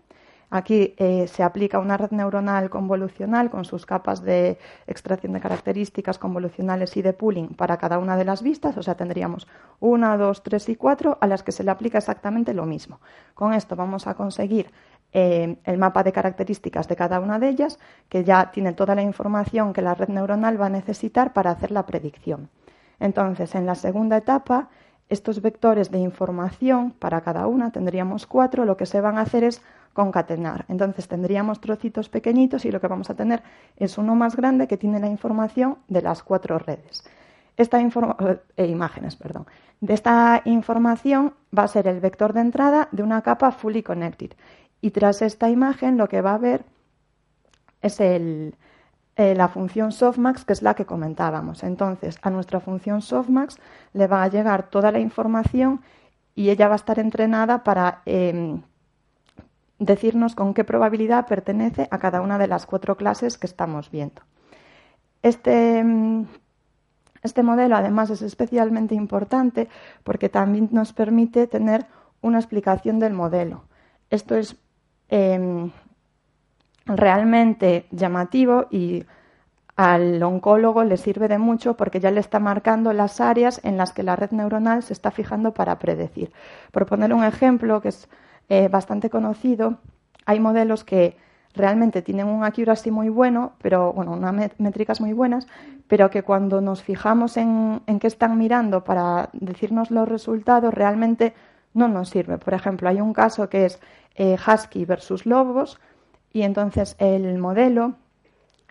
Aquí 0.50 0.94
eh, 0.96 1.26
se 1.28 1.42
aplica 1.42 1.78
una 1.78 1.98
red 1.98 2.10
neuronal 2.10 2.70
convolucional 2.70 3.50
con 3.50 3.66
sus 3.66 3.84
capas 3.84 4.22
de 4.22 4.58
extracción 4.86 5.34
de 5.34 5.40
características 5.40 6.18
convolucionales 6.18 6.96
y 6.96 7.02
de 7.02 7.12
pooling 7.12 7.48
para 7.48 7.76
cada 7.76 7.98
una 7.98 8.16
de 8.16 8.24
las 8.24 8.42
vistas. 8.42 8.76
O 8.78 8.82
sea, 8.82 8.94
tendríamos 8.94 9.46
una, 9.78 10.16
dos, 10.16 10.42
tres 10.42 10.68
y 10.70 10.76
cuatro 10.76 11.18
a 11.20 11.26
las 11.26 11.42
que 11.42 11.52
se 11.52 11.64
le 11.64 11.70
aplica 11.70 11.98
exactamente 11.98 12.54
lo 12.54 12.64
mismo. 12.64 13.00
Con 13.34 13.52
esto 13.52 13.76
vamos 13.76 14.06
a 14.06 14.14
conseguir 14.14 14.70
eh, 15.12 15.58
el 15.64 15.76
mapa 15.76 16.02
de 16.02 16.12
características 16.12 16.88
de 16.88 16.96
cada 16.96 17.20
una 17.20 17.38
de 17.38 17.48
ellas, 17.50 17.78
que 18.08 18.24
ya 18.24 18.50
tiene 18.50 18.72
toda 18.72 18.94
la 18.94 19.02
información 19.02 19.74
que 19.74 19.82
la 19.82 19.94
red 19.94 20.08
neuronal 20.08 20.60
va 20.60 20.66
a 20.66 20.70
necesitar 20.70 21.34
para 21.34 21.50
hacer 21.50 21.72
la 21.72 21.84
predicción. 21.84 22.48
Entonces, 23.00 23.54
en 23.54 23.66
la 23.66 23.74
segunda 23.74 24.16
etapa, 24.16 24.68
estos 25.08 25.40
vectores 25.40 25.90
de 25.90 25.98
información 25.98 26.90
para 26.90 27.20
cada 27.22 27.46
una, 27.46 27.70
tendríamos 27.70 28.26
cuatro, 28.26 28.64
lo 28.64 28.76
que 28.76 28.86
se 28.86 29.00
van 29.00 29.18
a 29.18 29.22
hacer 29.22 29.44
es 29.44 29.62
concatenar. 29.92 30.64
Entonces 30.68 31.08
tendríamos 31.08 31.60
trocitos 31.60 32.08
pequeñitos 32.08 32.64
y 32.64 32.70
lo 32.70 32.80
que 32.80 32.88
vamos 32.88 33.10
a 33.10 33.14
tener 33.14 33.42
es 33.76 33.98
uno 33.98 34.14
más 34.14 34.36
grande 34.36 34.68
que 34.68 34.76
tiene 34.76 35.00
la 35.00 35.08
información 35.08 35.78
de 35.88 36.02
las 36.02 36.22
cuatro 36.22 36.58
redes. 36.58 37.04
Esta 37.56 37.80
eh, 37.80 38.66
imágenes, 38.66 39.16
perdón. 39.16 39.46
De 39.80 39.94
esta 39.94 40.42
información 40.44 41.34
va 41.56 41.64
a 41.64 41.68
ser 41.68 41.88
el 41.88 42.00
vector 42.00 42.32
de 42.32 42.40
entrada 42.40 42.88
de 42.92 43.02
una 43.02 43.22
capa 43.22 43.50
fully 43.50 43.82
connected. 43.82 44.32
Y 44.80 44.92
tras 44.92 45.22
esta 45.22 45.50
imagen 45.50 45.98
lo 45.98 46.08
que 46.08 46.20
va 46.20 46.30
a 46.30 46.34
haber 46.34 46.64
es 47.82 48.00
el, 48.00 48.54
eh, 49.16 49.34
la 49.34 49.48
función 49.48 49.90
softmax, 49.90 50.44
que 50.44 50.52
es 50.52 50.62
la 50.62 50.74
que 50.74 50.86
comentábamos. 50.86 51.64
Entonces, 51.64 52.18
a 52.22 52.30
nuestra 52.30 52.60
función 52.60 53.02
softmax 53.02 53.56
le 53.92 54.06
va 54.06 54.22
a 54.22 54.28
llegar 54.28 54.70
toda 54.70 54.92
la 54.92 55.00
información 55.00 55.80
y 56.36 56.50
ella 56.50 56.68
va 56.68 56.74
a 56.74 56.76
estar 56.76 57.00
entrenada 57.00 57.64
para 57.64 58.02
em, 58.06 58.62
decirnos 59.78 60.34
con 60.34 60.54
qué 60.54 60.64
probabilidad 60.64 61.26
pertenece 61.26 61.88
a 61.90 61.98
cada 61.98 62.20
una 62.20 62.38
de 62.38 62.48
las 62.48 62.66
cuatro 62.66 62.96
clases 62.96 63.38
que 63.38 63.46
estamos 63.46 63.90
viendo. 63.90 64.22
Este, 65.22 65.78
em, 65.78 66.26
este 67.22 67.42
modelo, 67.42 67.76
además, 67.76 68.10
es 68.10 68.22
especialmente 68.22 68.94
importante 68.94 69.68
porque 70.04 70.28
también 70.28 70.68
nos 70.72 70.92
permite 70.92 71.46
tener 71.46 71.86
una 72.20 72.38
explicación 72.38 72.98
del 72.98 73.12
modelo. 73.12 73.64
Esto 74.10 74.36
es 74.36 74.56
em, 75.08 75.70
realmente 76.86 77.86
llamativo 77.90 78.66
y 78.70 79.04
al 79.76 80.22
oncólogo 80.22 80.82
le 80.82 80.96
sirve 80.96 81.28
de 81.28 81.38
mucho 81.38 81.76
porque 81.76 82.00
ya 82.00 82.10
le 82.10 82.20
está 82.20 82.40
marcando 82.40 82.92
las 82.92 83.20
áreas 83.20 83.60
en 83.62 83.76
las 83.76 83.92
que 83.92 84.02
la 84.02 84.16
red 84.16 84.32
neuronal 84.32 84.82
se 84.82 84.92
está 84.92 85.10
fijando 85.12 85.54
para 85.54 85.78
predecir. 85.78 86.32
Por 86.72 86.86
poner 86.86 87.14
un 87.14 87.22
ejemplo 87.22 87.80
que 87.80 87.88
es 87.88 88.08
eh, 88.48 88.68
bastante 88.68 89.10
conocido, 89.10 89.78
hay 90.26 90.40
modelos 90.40 90.84
que 90.84 91.16
realmente 91.54 92.02
tienen 92.02 92.26
un 92.26 92.44
accuracy 92.44 92.90
muy 92.90 93.08
bueno, 93.08 93.52
pero 93.60 93.92
bueno, 93.92 94.12
unas 94.12 94.52
métricas 94.58 95.00
muy 95.00 95.12
buenas, 95.12 95.46
pero 95.88 96.10
que 96.10 96.22
cuando 96.22 96.60
nos 96.60 96.82
fijamos 96.82 97.36
en, 97.36 97.80
en 97.86 97.98
qué 97.98 98.06
están 98.06 98.38
mirando 98.38 98.84
para 98.84 99.30
decirnos 99.32 99.90
los 99.90 100.08
resultados, 100.08 100.72
realmente 100.72 101.34
no 101.74 101.88
nos 101.88 102.10
sirve. 102.10 102.38
Por 102.38 102.54
ejemplo, 102.54 102.88
hay 102.88 103.00
un 103.00 103.12
caso 103.12 103.48
que 103.48 103.66
es 103.66 103.80
eh, 104.14 104.36
Husky 104.36 104.84
versus 104.84 105.26
lobos, 105.26 105.78
y 106.32 106.42
entonces 106.42 106.94
el 106.98 107.38
modelo 107.38 107.94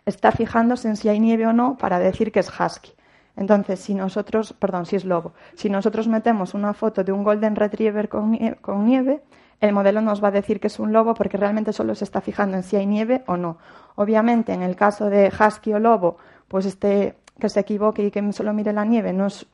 está 0.06 0.32
fijándose 0.32 0.88
en 0.88 0.96
si 0.96 1.10
hay 1.10 1.20
nieve 1.20 1.46
o 1.48 1.54
no 1.54 1.78
para 1.78 2.00
decir 2.00 2.32
que 2.32 2.40
es 2.40 2.50
husky. 2.50 2.92
Entonces, 3.38 3.80
si 3.80 3.94
nosotros, 3.94 4.54
perdón, 4.54 4.86
si 4.86 4.98
es 4.98 5.06
lobo, 5.06 5.34
si 5.56 5.70
nosotros 5.70 6.08
metemos 6.08 6.54
una 6.54 6.74
foto 6.74 7.04
de 7.04 7.12
un 7.14 7.24
golden 7.24 7.56
retriever 7.56 8.10
con 8.10 8.86
nieve, 8.86 9.22
el 9.60 9.74
modelo 9.74 10.02
nos 10.02 10.24
va 10.24 10.28
a 10.28 10.32
decir 10.32 10.60
que 10.60 10.68
es 10.68 10.80
un 10.80 10.92
lobo 10.92 11.14
porque 11.14 11.38
realmente 11.38 11.74
solo 11.74 11.96
se 11.96 12.04
está 12.04 12.22
fijando 12.22 12.58
en 12.58 12.64
si 12.64 12.76
hay 12.76 12.86
nieve 12.86 13.24
o 13.28 13.38
no. 13.38 13.58
Obviamente, 13.96 14.54
en 14.54 14.62
el 14.62 14.76
caso 14.76 15.10
de 15.10 15.32
husky 15.32 15.74
o 15.74 15.80
lobo, 15.80 16.18
pues 16.48 16.66
este 16.66 17.16
que 17.40 17.50
se 17.50 17.60
equivoque 17.60 18.04
y 18.04 18.12
que 18.12 18.34
solo 18.34 18.54
mire 18.54 18.74
la 18.74 18.86
nieve 18.86 19.14
no 19.14 19.28
es 19.28 19.48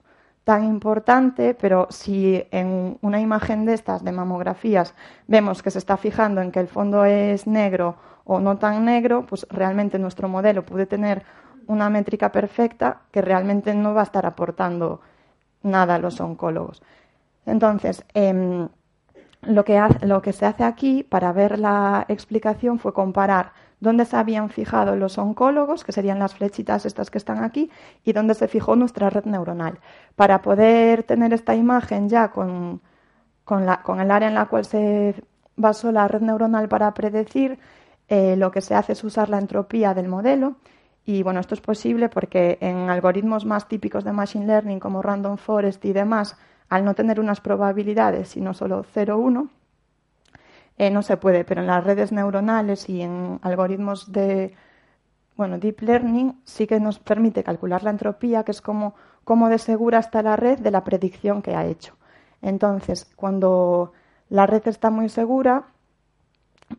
tan 0.43 0.65
importante, 0.65 1.53
pero 1.53 1.87
si 1.89 2.45
en 2.51 2.97
una 3.01 3.21
imagen 3.21 3.65
de 3.65 3.73
estas, 3.73 4.03
de 4.03 4.11
mamografías, 4.11 4.93
vemos 5.27 5.63
que 5.63 5.71
se 5.71 5.79
está 5.79 5.95
fijando 5.95 6.41
en 6.41 6.51
que 6.51 6.59
el 6.59 6.67
fondo 6.67 7.05
es 7.05 7.47
negro 7.47 7.95
o 8.25 8.39
no 8.39 8.57
tan 8.57 8.85
negro, 8.85 9.25
pues 9.25 9.47
realmente 9.49 9.99
nuestro 9.99 10.27
modelo 10.27 10.65
puede 10.65 10.85
tener 10.85 11.23
una 11.67 11.89
métrica 11.89 12.32
perfecta 12.32 13.02
que 13.12 13.21
realmente 13.21 13.73
no 13.73 13.93
va 13.93 14.02
a 14.02 14.06
estar 14.06 14.26
aportando 14.26 15.02
nada 15.62 15.95
a 15.95 15.99
los 15.99 16.19
oncólogos. 16.19 16.82
Entonces, 17.45 18.06
em, 18.13 18.67
lo, 19.41 19.63
que 19.65 20.34
se 20.34 20.45
hace 20.45 20.63
aquí 20.63 21.04
para 21.04 21.32
ver 21.34 21.60
la 21.60 22.06
explicación 22.08 22.80
fue 22.80 22.93
comparar 22.93 23.52
dónde 23.80 24.06
se 24.06 24.15
habían 24.15 24.49
fijado 24.49 24.95
los 24.95 25.17
oncólogos, 25.17 25.84
que 25.84 25.91
serían 25.91 26.19
las 26.19 26.36
flechitas 26.36 26.86
estas 26.86 27.10
que 27.12 27.17
están 27.17 27.43
aquí, 27.43 27.69
y 28.04 28.13
dónde 28.13 28.34
se 28.34 28.47
fijó 28.47 28.76
nuestra 28.76 29.10
red 29.10 29.26
neuronal. 29.26 29.80
Para 30.15 30.41
poder 30.41 31.04
tener 31.04 31.34
esta 31.34 31.56
imagen 31.56 32.08
ya 32.08 32.30
con, 32.32 32.82
el 33.49 34.12
área 34.12 34.28
en 34.30 34.36
la 34.36 34.45
cual 34.45 34.65
se 34.65 35.15
basó 35.58 35.91
la 35.91 36.08
red 36.08 36.21
neuronal 36.21 36.69
para 36.69 36.93
predecir, 36.93 37.60
eh, 38.08 38.36
lo 38.38 38.52
que 38.52 38.62
se 38.62 38.76
hace 38.76 38.93
es 38.93 39.04
usar 39.04 39.30
la 39.30 39.39
entropía 39.39 39.93
del 39.93 40.08
modelo. 40.08 40.56
Y 41.05 41.23
bueno, 41.23 41.39
esto 41.39 41.53
es 41.55 41.61
posible 41.61 42.09
porque 42.09 42.57
en 42.61 42.89
algoritmos 42.89 43.45
más 43.45 43.67
típicos 43.67 44.03
de 44.03 44.13
Machine 44.13 44.47
Learning 44.47 44.79
como 44.79 45.01
Random 45.01 45.37
Forest 45.37 45.83
y 45.85 45.93
demás, 45.93 46.37
al 46.69 46.85
no 46.85 46.93
tener 46.93 47.19
unas 47.19 47.41
probabilidades, 47.41 48.29
sino 48.29 48.53
solo 48.53 48.85
0, 48.93 49.17
1, 49.17 49.49
eh, 50.77 50.89
no 50.89 51.01
se 51.01 51.17
puede, 51.17 51.43
pero 51.43 51.61
en 51.61 51.67
las 51.67 51.83
redes 51.83 52.11
neuronales 52.11 52.89
y 52.89 53.01
en 53.01 53.39
algoritmos 53.43 54.11
de 54.11 54.55
bueno, 55.35 55.57
Deep 55.57 55.81
Learning 55.81 56.39
sí 56.43 56.67
que 56.67 56.79
nos 56.79 56.99
permite 56.99 57.43
calcular 57.43 57.83
la 57.83 57.89
entropía, 57.89 58.43
que 58.43 58.51
es 58.51 58.61
como 58.61 58.95
de 59.49 59.57
segura 59.57 59.99
está 59.99 60.21
la 60.21 60.35
red 60.35 60.59
de 60.59 60.71
la 60.71 60.83
predicción 60.83 61.41
que 61.41 61.55
ha 61.55 61.65
hecho. 61.65 61.95
Entonces, 62.41 63.11
cuando 63.15 63.93
la 64.29 64.45
red 64.45 64.67
está 64.67 64.89
muy 64.89 65.09
segura, 65.09 65.63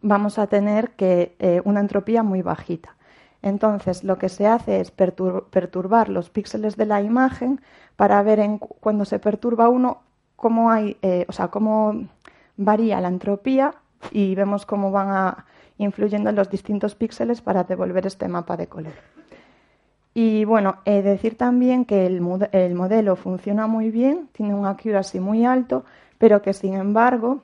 vamos 0.03 0.39
a 0.39 0.47
tener 0.47 0.91
que, 0.93 1.37
eh, 1.39 1.63
una 1.65 1.81
entropía 1.81 2.23
muy 2.23 2.43
bajita. 2.43 2.97
Entonces, 3.45 4.05
lo 4.05 4.17
que 4.17 4.31
se 4.31 4.47
hace 4.47 4.81
es 4.81 4.91
perturbar 4.91 6.09
los 6.09 6.31
píxeles 6.31 6.79
de 6.79 6.87
la 6.87 7.03
imagen 7.03 7.61
para 7.95 8.23
ver 8.23 8.41
en, 8.41 8.57
cuando 8.57 9.05
se 9.05 9.19
perturba 9.19 9.69
uno 9.69 10.01
cómo 10.35 10.71
hay, 10.71 10.97
eh, 11.03 11.27
o 11.29 11.33
varía 12.57 13.03
la 13.03 13.09
entropía 13.09 13.75
y 14.11 14.35
vemos 14.35 14.65
cómo 14.65 14.91
van 14.91 15.11
a, 15.11 15.45
influyendo 15.77 16.31
en 16.31 16.37
los 16.37 16.49
distintos 16.49 16.95
píxeles 16.95 17.43
para 17.43 17.65
devolver 17.65 18.07
este 18.07 18.29
mapa 18.29 18.57
de 18.57 18.67
color. 18.67 18.95
Y 20.15 20.47
bueno, 20.47 20.79
decir 20.87 21.37
también 21.37 21.85
que 21.85 22.07
el, 22.07 22.23
modelo 22.23 23.15
funciona 23.15 23.67
muy 23.67 23.91
bien, 23.91 24.31
tiene 24.33 24.55
un 24.55 24.65
accuracy 24.65 25.21
muy 25.21 25.45
alto, 25.45 25.85
pero 26.17 26.41
que 26.41 26.55
sin 26.55 26.77
embargo 26.77 27.43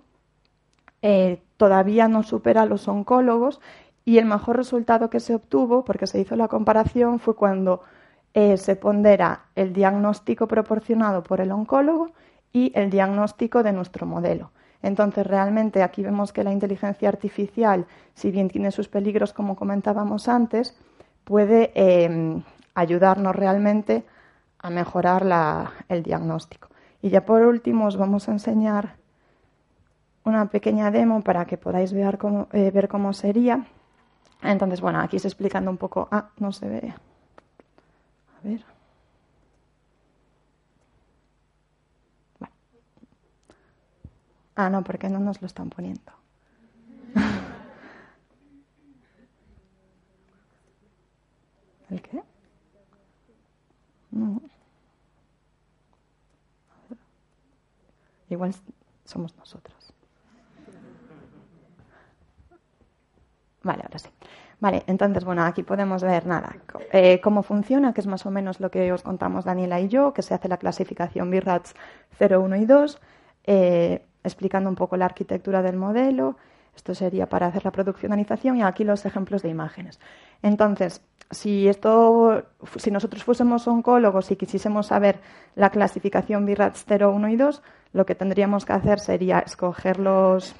eh, 1.03 1.43
todavía 1.59 2.09
no 2.09 2.23
supera 2.23 2.63
a 2.63 2.67
los 2.67 2.89
oncólogos 2.89 3.61
y 4.05 4.19
el 4.19 4.25
mejor 4.25 4.57
resultado 4.57 5.11
que 5.11 5.21
se 5.21 5.35
obtuvo, 5.35 5.85
porque 5.85 6.07
se 6.07 6.21
hizo 6.21 6.37
la 6.37 6.49
comparación, 6.49 7.19
fue 7.19 7.37
cuando 7.37 7.83
eh, 8.35 8.57
se 8.57 8.77
pondera 8.77 9.47
el 9.55 9.73
diagnóstico 9.73 10.47
proporcionado 10.47 11.23
por 11.23 11.41
el 11.41 11.53
oncólogo 11.53 12.11
y 12.53 12.73
el 12.75 12.91
diagnóstico 12.91 13.63
de 13.63 13.73
nuestro 13.73 14.07
modelo. 14.07 14.51
Entonces, 14.83 15.27
realmente 15.27 15.83
aquí 15.83 16.03
vemos 16.03 16.33
que 16.33 16.45
la 16.45 16.53
inteligencia 16.53 17.09
artificial, 17.09 17.87
si 18.15 18.31
bien 18.31 18.49
tiene 18.49 18.71
sus 18.71 18.89
peligros, 18.89 19.33
como 19.33 19.57
comentábamos 19.57 20.29
antes, 20.29 20.75
puede 21.25 21.71
em, 21.75 22.43
ayudarnos 22.75 23.37
realmente 23.37 24.05
a 24.59 24.71
mejorar 24.71 25.25
el 25.89 26.03
diagnóstico. 26.03 26.69
Y 27.03 27.11
ya 27.11 27.25
por 27.25 27.43
último 27.43 27.87
os 27.87 27.97
vamos 27.97 28.29
a 28.29 28.33
enseñar 28.33 28.97
una 30.25 30.47
pequeña 30.47 30.91
demo 30.91 31.23
para 31.23 31.47
que 31.47 31.57
podáis 31.57 31.93
ver 31.93 32.19
cómo, 32.19 32.49
eh, 32.53 32.71
ver 32.71 32.89
cómo 32.89 33.13
sería. 33.13 33.65
Entonces, 34.43 34.81
bueno, 34.81 35.01
aquí 35.01 35.19
se 35.19 35.29
explicando 35.29 35.71
un 35.71 35.77
poco. 35.77 36.09
Ah, 36.11 36.31
no 36.39 36.53
se 36.53 36.69
ve. 36.69 36.95
A 38.39 38.43
ver. 38.43 38.65
Ah, 44.57 44.69
no, 44.71 44.83
porque 44.85 45.09
no 45.09 45.19
nos 45.21 45.41
lo 45.41 45.47
están 45.47 45.71
poniendo. 45.71 46.13
¿El 51.91 52.03
qué? 52.03 52.23
No. 54.11 54.41
Igual 58.29 58.55
somos 59.05 59.37
nosotros. 59.37 59.93
Vale, 63.63 63.83
ahora 63.83 63.99
sí. 63.99 64.09
Vale, 64.61 64.83
entonces, 64.87 65.25
bueno, 65.25 65.43
aquí 65.45 65.63
podemos 65.63 66.03
ver 66.03 66.27
nada, 66.27 66.55
eh, 66.93 67.19
cómo 67.23 67.43
funciona, 67.43 67.95
que 67.95 68.03
es 68.03 68.07
más 68.07 68.27
o 68.27 68.31
menos 68.31 68.61
lo 68.61 68.71
que 68.71 68.93
os 68.93 69.03
contamos 69.03 69.47
Daniela 69.47 69.81
y 69.81 69.89
yo, 69.89 70.13
que 70.13 70.21
se 70.21 70.35
hace 70.35 70.49
la 70.49 70.59
clasificación 70.59 71.31
BIRATS 71.31 71.75
0, 72.19 72.43
1 72.43 72.57
y 72.57 72.67
2, 72.67 73.01
eh, 73.45 74.05
explicando 74.23 74.69
un 74.69 74.77
poco 74.77 74.99
la 74.99 75.07
arquitectura 75.07 75.63
del 75.63 75.77
modelo. 75.77 76.37
Esto 76.77 76.95
sería 76.95 77.27
para 77.27 77.47
hacer 77.47 77.65
la 77.65 77.73
produccionalización 77.73 78.59
y 78.59 78.63
aquí 78.63 78.85
los 78.85 79.07
ejemplos 79.07 79.43
de 79.43 79.49
imágenes. 79.49 79.99
Entonces, 80.43 81.03
si 81.31 81.67
esto, 81.67 82.45
si 82.77 82.91
nosotros 82.91 83.25
fuésemos 83.25 83.67
oncólogos 83.67 84.31
y 84.31 84.37
quisiésemos 84.37 84.89
saber 84.89 85.21
la 85.55 85.71
clasificación 85.71 86.45
BIRATS 86.45 86.85
0, 86.87 87.13
1 87.15 87.29
y 87.29 87.37
2, 87.37 87.63
lo 87.95 88.05
que 88.05 88.15
tendríamos 88.15 88.67
que 88.67 88.75
hacer 88.75 89.01
sería 89.01 89.39
escoger 89.39 89.99
los, 89.99 90.55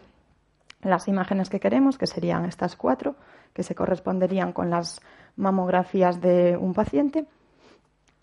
las 0.83 1.07
imágenes 1.07 1.51
que 1.51 1.61
queremos, 1.61 1.99
que 1.99 2.07
serían 2.07 2.47
estas 2.47 2.77
cuatro, 2.77 3.17
que 3.53 3.63
se 3.63 3.75
corresponderían 3.75 4.53
con 4.53 4.71
las 4.71 5.01
mamografías 5.37 6.21
de 6.21 6.57
un 6.57 6.75
paciente, 6.75 7.27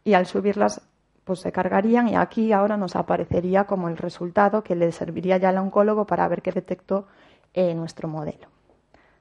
y 0.03 0.13
al 0.13 0.25
subirlas 0.25 0.81
pues 1.27 1.41
se 1.41 1.51
cargarían 1.51 2.07
y 2.07 2.15
aquí 2.15 2.53
ahora 2.53 2.77
nos 2.77 2.95
aparecería 2.95 3.65
como 3.65 3.89
el 3.89 3.97
resultado 3.97 4.63
que 4.63 4.75
le 4.77 4.93
serviría 4.93 5.35
ya 5.35 5.49
al 5.49 5.57
oncólogo 5.57 6.07
para 6.07 6.25
ver 6.29 6.41
qué 6.41 6.53
detectó 6.53 7.07
en 7.53 7.75
nuestro 7.77 8.07
modelo. 8.07 8.47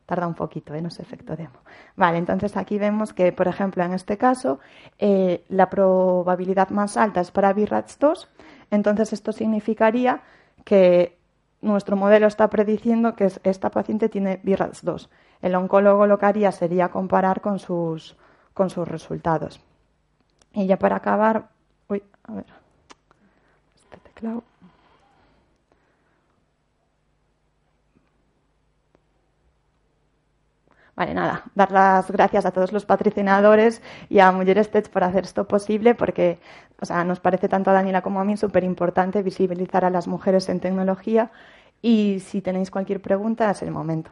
Tarda 0.07 0.29
un 0.29 0.35
poquito, 0.35 0.73
¿eh? 0.73 0.81
no 0.81 0.87
es 0.87 1.01
efecto 1.01 1.35
demo. 1.35 1.59
Vale, 1.97 2.19
entonces 2.19 2.57
aquí 2.57 2.79
vemos 2.79 3.13
que, 3.13 3.33
por 3.33 3.49
ejemplo, 3.49 3.83
en 3.83 3.93
este 3.93 4.17
caso, 4.17 4.61
eh, 5.01 5.45
la 5.49 5.69
probabilidad 5.69 6.71
más 6.71 6.97
alta 6.97 7.21
es 7.21 7.33
para 7.33 7.53
BRATS 7.53 7.99
2, 7.99 8.29
entonces 8.71 9.13
esto 9.13 9.33
significaría 9.33 10.23
que 10.65 11.19
nuestro 11.61 11.97
modelo 11.97 12.29
está 12.29 12.49
prediciendo 12.49 13.17
que 13.17 13.33
esta 13.43 13.71
paciente 13.71 14.09
tiene 14.09 14.41
BRAS 14.45 14.85
2. 14.85 15.11
El 15.43 15.55
oncólogo 15.55 16.07
lo 16.07 16.19
que 16.19 16.27
haría 16.27 16.53
sería 16.53 16.89
comparar 16.89 17.41
con 17.41 17.59
sus, 17.59 18.17
con 18.55 18.71
sus 18.71 18.87
resultados. 18.87 19.61
Y 20.53 20.67
ya 20.67 20.79
para 20.79 20.97
acabar, 20.97 21.49
uy, 21.89 22.03
a 22.25 22.33
ver, 22.33 22.47
este 23.77 23.99
teclado. 23.99 24.43
Vale, 30.97 31.13
nada, 31.13 31.45
dar 31.55 31.71
las 31.73 32.11
gracias 32.11 32.47
a 32.47 32.53
todos 32.53 32.73
los 32.73 32.87
patrocinadores 32.87 33.83
y 34.09 34.19
a 34.21 34.33
Mujeres 34.33 34.71
Tech 34.71 34.89
por 34.89 35.05
hacer 35.05 35.25
esto 35.25 35.47
posible, 35.47 35.95
porque 35.95 36.39
o 36.81 36.85
sea, 36.85 37.05
nos 37.05 37.21
parece 37.21 37.49
tanto 37.49 37.71
a 37.71 37.75
Daniela 37.75 38.03
como 38.03 38.21
a 38.21 38.25
mí 38.25 38.37
súper 38.37 38.65
importante 38.65 39.23
visibilizar 39.23 39.85
a 39.85 39.91
las 39.91 40.07
mujeres 40.09 40.49
en 40.49 40.61
tecnología. 40.61 41.31
Y 41.81 42.21
si 42.21 42.41
tenéis 42.43 42.71
cualquier 42.71 43.01
pregunta, 43.01 43.51
es 43.51 43.63
el 43.63 43.71
momento. 43.71 44.11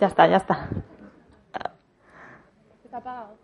Ya 0.00 0.08
está, 0.08 0.26
ya 0.26 0.36
está. 0.36 0.68
Está 2.84 2.98
apagado. 2.98 3.43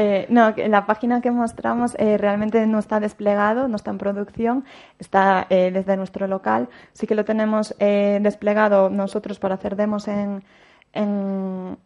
Eh, 0.00 0.26
no, 0.28 0.54
la 0.56 0.86
página 0.86 1.20
que 1.20 1.32
mostramos 1.32 1.96
eh, 1.98 2.18
realmente 2.18 2.64
no 2.68 2.78
está 2.78 3.00
desplegado, 3.00 3.66
no 3.66 3.74
está 3.74 3.90
en 3.90 3.98
producción, 3.98 4.64
está 5.00 5.48
eh, 5.50 5.72
desde 5.72 5.96
nuestro 5.96 6.28
local. 6.28 6.68
Sí 6.92 7.08
que 7.08 7.16
lo 7.16 7.24
tenemos 7.24 7.74
desplegado 7.78 8.90
nosotros 8.90 9.40
para 9.40 9.56
hacer 9.56 9.74
demos 9.74 10.06
en, 10.06 10.44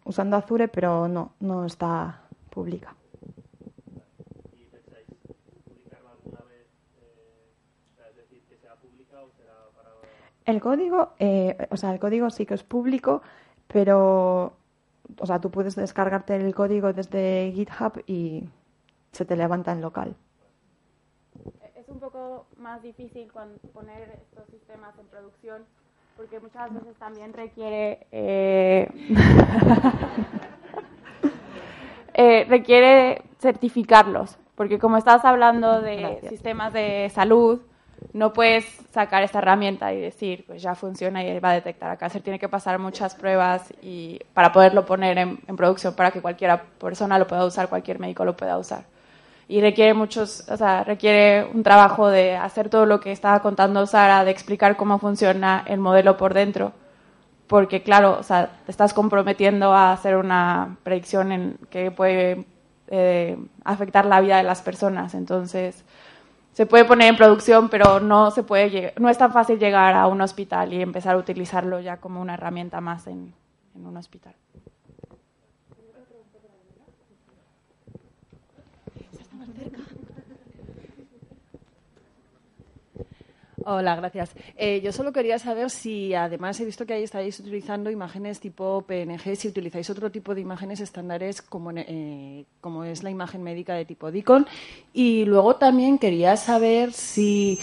usando 0.04 0.36
Azure, 0.36 0.68
pero 0.68 1.08
no, 1.08 1.32
no 1.40 1.64
está 1.64 2.20
pública. 2.50 2.94
El 10.44 10.60
código, 10.60 11.14
o 11.70 11.76
sea, 11.78 11.94
el 11.94 11.98
código 11.98 12.28
sí 12.28 12.44
que 12.44 12.52
es 12.52 12.62
público, 12.62 13.22
pero, 13.68 14.52
o 15.18 15.26
sea, 15.26 15.40
tú 15.40 15.50
puedes 15.50 15.74
descargarte 15.76 16.36
el 16.36 16.54
código 16.54 16.92
desde 16.92 17.52
GitHub 17.54 18.02
y 18.06 18.48
se 19.12 19.24
te 19.24 19.36
levanta 19.36 19.72
en 19.72 19.80
local. 19.80 20.16
Es 21.74 21.88
un 21.88 21.98
poco 21.98 22.46
más 22.56 22.82
difícil 22.82 23.30
cuando 23.32 23.58
poner 23.72 24.08
estos 24.10 24.46
sistemas 24.50 24.98
en 24.98 25.06
producción 25.06 25.64
porque 26.16 26.40
muchas 26.40 26.72
veces 26.72 26.94
también 26.98 27.32
requiere 27.32 28.06
eh, 28.12 28.88
eh, 32.14 32.44
requiere 32.48 33.22
certificarlos 33.38 34.38
porque 34.54 34.78
como 34.78 34.98
estás 34.98 35.24
hablando 35.24 35.80
de 35.80 36.20
sistemas 36.28 36.72
de 36.72 37.10
salud 37.10 37.62
no 38.12 38.32
puedes 38.32 38.66
sacar 38.92 39.22
esta 39.22 39.38
herramienta 39.38 39.92
y 39.92 40.00
decir, 40.00 40.44
pues 40.46 40.60
ya 40.60 40.74
funciona 40.74 41.24
y 41.24 41.38
va 41.40 41.50
a 41.50 41.54
detectar 41.54 41.90
a 41.90 41.96
cáncer. 41.96 42.22
Tiene 42.22 42.38
que 42.38 42.48
pasar 42.48 42.78
muchas 42.78 43.14
pruebas 43.14 43.72
y 43.82 44.20
para 44.34 44.52
poderlo 44.52 44.84
poner 44.84 45.16
en, 45.18 45.38
producción 45.56 45.94
para 45.94 46.10
que 46.10 46.20
cualquier 46.20 46.60
persona 46.78 47.18
lo 47.18 47.26
pueda 47.26 47.44
usar, 47.44 47.68
cualquier 47.68 47.98
médico 47.98 48.24
lo 48.24 48.36
pueda 48.36 48.58
usar. 48.58 48.84
Y 49.48 49.60
requiere 49.60 49.94
muchos, 49.94 50.48
o 50.48 50.56
sea, 50.56 50.84
requiere 50.84 51.44
un 51.44 51.62
trabajo 51.62 52.08
de 52.08 52.36
hacer 52.36 52.68
todo 52.68 52.86
lo 52.86 53.00
que 53.00 53.12
estaba 53.12 53.40
contando 53.40 53.86
Sara, 53.86 54.24
de 54.24 54.30
explicar 54.30 54.76
cómo 54.76 54.98
funciona 54.98 55.64
el 55.66 55.80
modelo 55.80 56.16
por 56.16 56.34
dentro. 56.34 56.72
Porque, 57.46 57.82
claro, 57.82 58.18
o 58.18 58.22
sea, 58.22 58.50
te 58.64 58.70
estás 58.70 58.94
comprometiendo 58.94 59.72
a 59.74 59.92
hacer 59.92 60.16
una 60.16 60.76
predicción 60.84 61.32
en 61.32 61.58
que 61.70 61.90
puede 61.90 62.46
eh, 62.88 63.36
afectar 63.64 64.06
la 64.06 64.20
vida 64.20 64.36
de 64.38 64.42
las 64.42 64.62
personas. 64.62 65.14
Entonces, 65.14 65.84
se 66.52 66.66
puede 66.66 66.84
poner 66.84 67.08
en 67.08 67.16
producción, 67.16 67.68
pero 67.68 67.98
no 68.00 68.30
se 68.30 68.42
puede 68.42 68.92
no 68.98 69.08
es 69.08 69.18
tan 69.18 69.32
fácil 69.32 69.58
llegar 69.58 69.94
a 69.94 70.06
un 70.06 70.20
hospital 70.20 70.72
y 70.72 70.82
empezar 70.82 71.14
a 71.14 71.18
utilizarlo 71.18 71.80
ya 71.80 71.96
como 71.96 72.20
una 72.20 72.34
herramienta 72.34 72.80
más 72.80 73.06
en, 73.06 73.34
un 73.74 73.96
hospital. 73.96 74.34
Hola, 83.64 83.94
gracias. 83.96 84.34
Eh, 84.56 84.80
yo 84.82 84.92
solo 84.92 85.12
quería 85.12 85.38
saber 85.38 85.70
si, 85.70 86.14
además, 86.14 86.58
he 86.60 86.64
visto 86.64 86.84
que 86.84 86.94
ahí 86.94 87.04
estáis 87.04 87.38
utilizando 87.38 87.90
imágenes 87.90 88.40
tipo 88.40 88.82
PNG, 88.82 89.36
si 89.36 89.48
utilizáis 89.48 89.88
otro 89.90 90.10
tipo 90.10 90.34
de 90.34 90.40
imágenes 90.40 90.80
estándares 90.80 91.42
como, 91.42 91.70
eh, 91.72 92.44
como 92.60 92.84
es 92.84 93.02
la 93.02 93.10
imagen 93.10 93.42
médica 93.42 93.74
de 93.74 93.84
tipo 93.84 94.10
DICON. 94.10 94.46
Y 94.92 95.24
luego 95.26 95.56
también 95.56 95.98
quería 95.98 96.36
saber 96.36 96.92
si, 96.92 97.58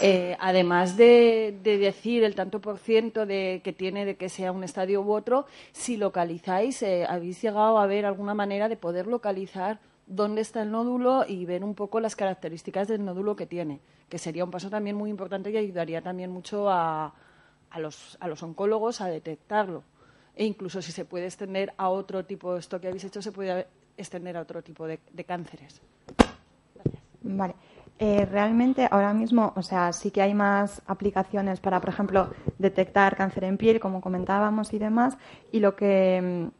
eh, 0.00 0.36
además 0.38 0.96
de, 0.96 1.58
decir 1.62 2.22
el 2.24 2.34
tanto 2.34 2.60
por 2.60 2.78
ciento 2.78 3.26
de, 3.26 3.60
que 3.64 3.72
tiene 3.72 4.04
de 4.04 4.16
que 4.16 4.28
sea 4.28 4.52
un 4.52 4.62
estadio 4.62 5.02
u 5.02 5.12
otro, 5.12 5.46
si 5.72 5.96
localizáis, 5.96 6.84
habéis 7.08 7.42
llegado 7.42 7.78
a 7.78 7.86
ver 7.86 8.06
alguna 8.06 8.34
manera 8.34 8.68
de 8.68 8.76
poder 8.76 9.06
localizar 9.06 9.78
dónde 10.10 10.40
está 10.40 10.62
el 10.62 10.72
nódulo 10.72 11.24
y 11.26 11.46
ver 11.46 11.62
un 11.64 11.74
poco 11.74 12.00
las 12.00 12.16
características 12.16 12.88
del 12.88 13.04
nódulo 13.04 13.36
que 13.36 13.46
tiene, 13.46 13.80
que 14.08 14.18
sería 14.18 14.44
un 14.44 14.50
paso 14.50 14.68
también 14.68 14.96
muy 14.96 15.08
importante 15.08 15.50
y 15.50 15.56
ayudaría 15.56 16.02
también 16.02 16.30
mucho 16.30 16.68
a, 16.68 17.14
a, 17.70 17.78
los, 17.78 18.18
a 18.20 18.26
los 18.28 18.42
oncólogos 18.42 19.00
a 19.00 19.06
detectarlo. 19.06 19.84
E 20.34 20.44
incluso 20.44 20.82
si 20.82 20.90
se 20.90 21.04
puede 21.04 21.26
extender 21.26 21.72
a 21.76 21.88
otro 21.88 22.24
tipo, 22.24 22.56
esto 22.56 22.80
que 22.80 22.88
habéis 22.88 23.04
hecho 23.04 23.22
se 23.22 23.30
puede 23.30 23.68
extender 23.96 24.36
a 24.36 24.40
otro 24.40 24.62
tipo 24.62 24.86
de, 24.86 24.98
cánceres. 25.24 25.80
Vale. 27.22 27.54
Eh, 27.98 28.24
realmente 28.24 28.88
ahora 28.90 29.12
mismo, 29.12 29.52
o 29.54 29.62
sea, 29.62 29.92
sí 29.92 30.10
que 30.10 30.22
hay 30.22 30.32
más 30.32 30.80
aplicaciones 30.86 31.60
para, 31.60 31.80
por 31.80 31.90
ejemplo, 31.90 32.30
detectar 32.58 33.14
cáncer 33.14 33.44
en 33.44 33.58
piel, 33.58 33.78
como 33.78 34.00
comentábamos 34.00 34.72
y 34.72 34.78
demás, 34.78 35.18
y 35.52 35.60
lo 35.60 35.76
que 35.76 36.48
mm, 36.50 36.59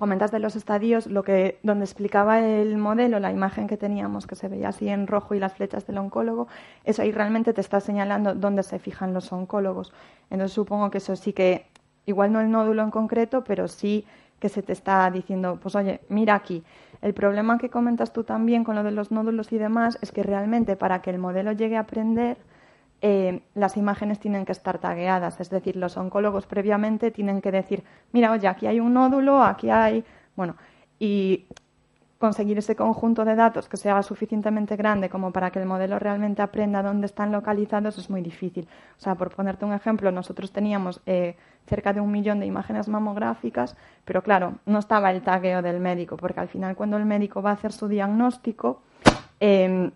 comentas 0.00 0.32
de 0.32 0.40
los 0.40 0.56
estadios, 0.56 1.06
lo 1.06 1.22
que, 1.22 1.60
donde 1.62 1.84
explicaba 1.84 2.40
el 2.40 2.78
modelo, 2.78 3.20
la 3.20 3.30
imagen 3.30 3.68
que 3.68 3.76
teníamos, 3.76 4.26
que 4.26 4.34
se 4.34 4.48
veía 4.48 4.70
así 4.70 4.88
en 4.88 5.06
rojo 5.06 5.34
y 5.34 5.38
las 5.38 5.54
flechas 5.54 5.86
del 5.86 5.98
oncólogo, 5.98 6.48
eso 6.84 7.02
ahí 7.02 7.12
realmente 7.12 7.52
te 7.52 7.60
está 7.60 7.80
señalando 7.80 8.34
dónde 8.34 8.62
se 8.62 8.78
fijan 8.78 9.14
los 9.14 9.30
oncólogos. 9.32 9.92
Entonces 10.30 10.54
supongo 10.54 10.90
que 10.90 10.98
eso 10.98 11.14
sí 11.14 11.32
que, 11.32 11.66
igual 12.06 12.32
no 12.32 12.40
el 12.40 12.50
nódulo 12.50 12.82
en 12.82 12.90
concreto, 12.90 13.44
pero 13.44 13.68
sí 13.68 14.06
que 14.40 14.48
se 14.48 14.62
te 14.62 14.72
está 14.72 15.08
diciendo, 15.10 15.58
pues 15.62 15.76
oye, 15.76 16.00
mira 16.08 16.34
aquí. 16.34 16.64
El 17.02 17.12
problema 17.14 17.58
que 17.58 17.68
comentas 17.68 18.12
tú 18.12 18.24
también 18.24 18.64
con 18.64 18.74
lo 18.74 18.82
de 18.82 18.90
los 18.90 19.10
nódulos 19.10 19.52
y 19.52 19.58
demás 19.58 19.98
es 20.00 20.12
que 20.12 20.22
realmente 20.22 20.76
para 20.76 21.02
que 21.02 21.10
el 21.10 21.18
modelo 21.18 21.52
llegue 21.52 21.76
a 21.76 21.80
aprender, 21.80 22.38
eh, 23.02 23.42
las 23.54 23.76
imágenes 23.76 24.18
tienen 24.18 24.44
que 24.44 24.52
estar 24.52 24.78
tagueadas, 24.78 25.40
es 25.40 25.50
decir, 25.50 25.76
los 25.76 25.96
oncólogos 25.96 26.46
previamente 26.46 27.10
tienen 27.10 27.40
que 27.40 27.50
decir, 27.50 27.82
mira, 28.12 28.30
oye, 28.30 28.46
aquí 28.46 28.66
hay 28.66 28.80
un 28.80 28.92
nódulo, 28.92 29.42
aquí 29.42 29.70
hay, 29.70 30.04
bueno, 30.36 30.56
y 30.98 31.46
conseguir 32.18 32.58
ese 32.58 32.76
conjunto 32.76 33.24
de 33.24 33.34
datos 33.34 33.66
que 33.66 33.78
sea 33.78 34.02
suficientemente 34.02 34.76
grande 34.76 35.08
como 35.08 35.32
para 35.32 35.50
que 35.50 35.58
el 35.58 35.64
modelo 35.64 35.98
realmente 35.98 36.42
aprenda 36.42 36.82
dónde 36.82 37.06
están 37.06 37.32
localizados 37.32 37.96
es 37.96 38.10
muy 38.10 38.20
difícil. 38.20 38.68
O 38.98 39.00
sea, 39.00 39.14
por 39.14 39.34
ponerte 39.34 39.64
un 39.64 39.72
ejemplo, 39.72 40.12
nosotros 40.12 40.52
teníamos 40.52 41.00
eh, 41.06 41.36
cerca 41.66 41.94
de 41.94 42.00
un 42.02 42.12
millón 42.12 42.38
de 42.40 42.44
imágenes 42.44 42.88
mamográficas, 42.88 43.74
pero 44.04 44.22
claro, 44.22 44.56
no 44.66 44.78
estaba 44.78 45.10
el 45.10 45.22
tagueo 45.22 45.62
del 45.62 45.80
médico, 45.80 46.18
porque 46.18 46.40
al 46.40 46.48
final 46.48 46.76
cuando 46.76 46.98
el 46.98 47.06
médico 47.06 47.40
va 47.40 47.50
a 47.50 47.54
hacer 47.54 47.72
su 47.72 47.88
diagnóstico, 47.88 48.82
eh, 49.40 49.90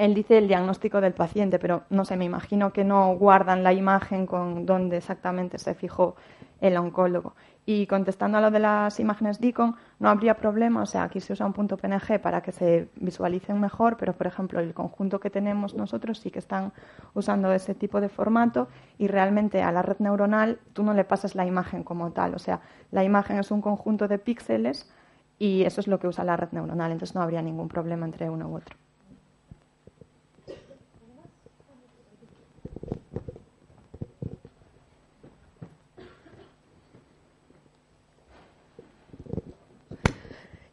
él 0.00 0.14
dice 0.14 0.38
el 0.38 0.48
diagnóstico 0.48 1.02
del 1.02 1.12
paciente, 1.12 1.58
pero 1.58 1.82
no 1.90 2.06
sé, 2.06 2.16
me 2.16 2.24
imagino 2.24 2.72
que 2.72 2.84
no 2.84 3.14
guardan 3.16 3.62
la 3.62 3.74
imagen 3.74 4.26
con 4.26 4.64
dónde 4.64 4.96
exactamente 4.96 5.58
se 5.58 5.74
fijó 5.74 6.16
el 6.62 6.78
oncólogo. 6.78 7.34
Y 7.66 7.86
contestando 7.86 8.38
a 8.38 8.40
lo 8.40 8.50
de 8.50 8.60
las 8.60 8.98
imágenes 8.98 9.40
DICON, 9.40 9.76
no 9.98 10.08
habría 10.08 10.34
problema, 10.34 10.82
o 10.82 10.86
sea, 10.86 11.02
aquí 11.02 11.20
se 11.20 11.34
usa 11.34 11.44
un 11.44 11.52
punto 11.52 11.76
PNG 11.76 12.18
para 12.18 12.40
que 12.40 12.50
se 12.50 12.88
visualicen 12.96 13.60
mejor, 13.60 13.98
pero 13.98 14.14
por 14.14 14.26
ejemplo, 14.26 14.58
el 14.58 14.72
conjunto 14.72 15.20
que 15.20 15.28
tenemos 15.28 15.74
nosotros 15.74 16.18
sí 16.18 16.30
que 16.30 16.38
están 16.38 16.72
usando 17.12 17.52
ese 17.52 17.74
tipo 17.74 18.00
de 18.00 18.08
formato 18.08 18.68
y 18.96 19.06
realmente 19.06 19.62
a 19.62 19.70
la 19.70 19.82
red 19.82 19.98
neuronal 19.98 20.58
tú 20.72 20.82
no 20.82 20.94
le 20.94 21.04
pasas 21.04 21.34
la 21.34 21.44
imagen 21.44 21.84
como 21.84 22.10
tal, 22.12 22.34
o 22.34 22.38
sea, 22.38 22.60
la 22.90 23.04
imagen 23.04 23.38
es 23.38 23.50
un 23.50 23.60
conjunto 23.60 24.08
de 24.08 24.18
píxeles 24.18 24.90
y 25.38 25.64
eso 25.64 25.82
es 25.82 25.86
lo 25.86 26.00
que 26.00 26.08
usa 26.08 26.24
la 26.24 26.36
red 26.38 26.48
neuronal, 26.52 26.90
entonces 26.90 27.14
no 27.14 27.20
habría 27.20 27.42
ningún 27.42 27.68
problema 27.68 28.06
entre 28.06 28.30
uno 28.30 28.48
u 28.48 28.56
otro. 28.56 28.76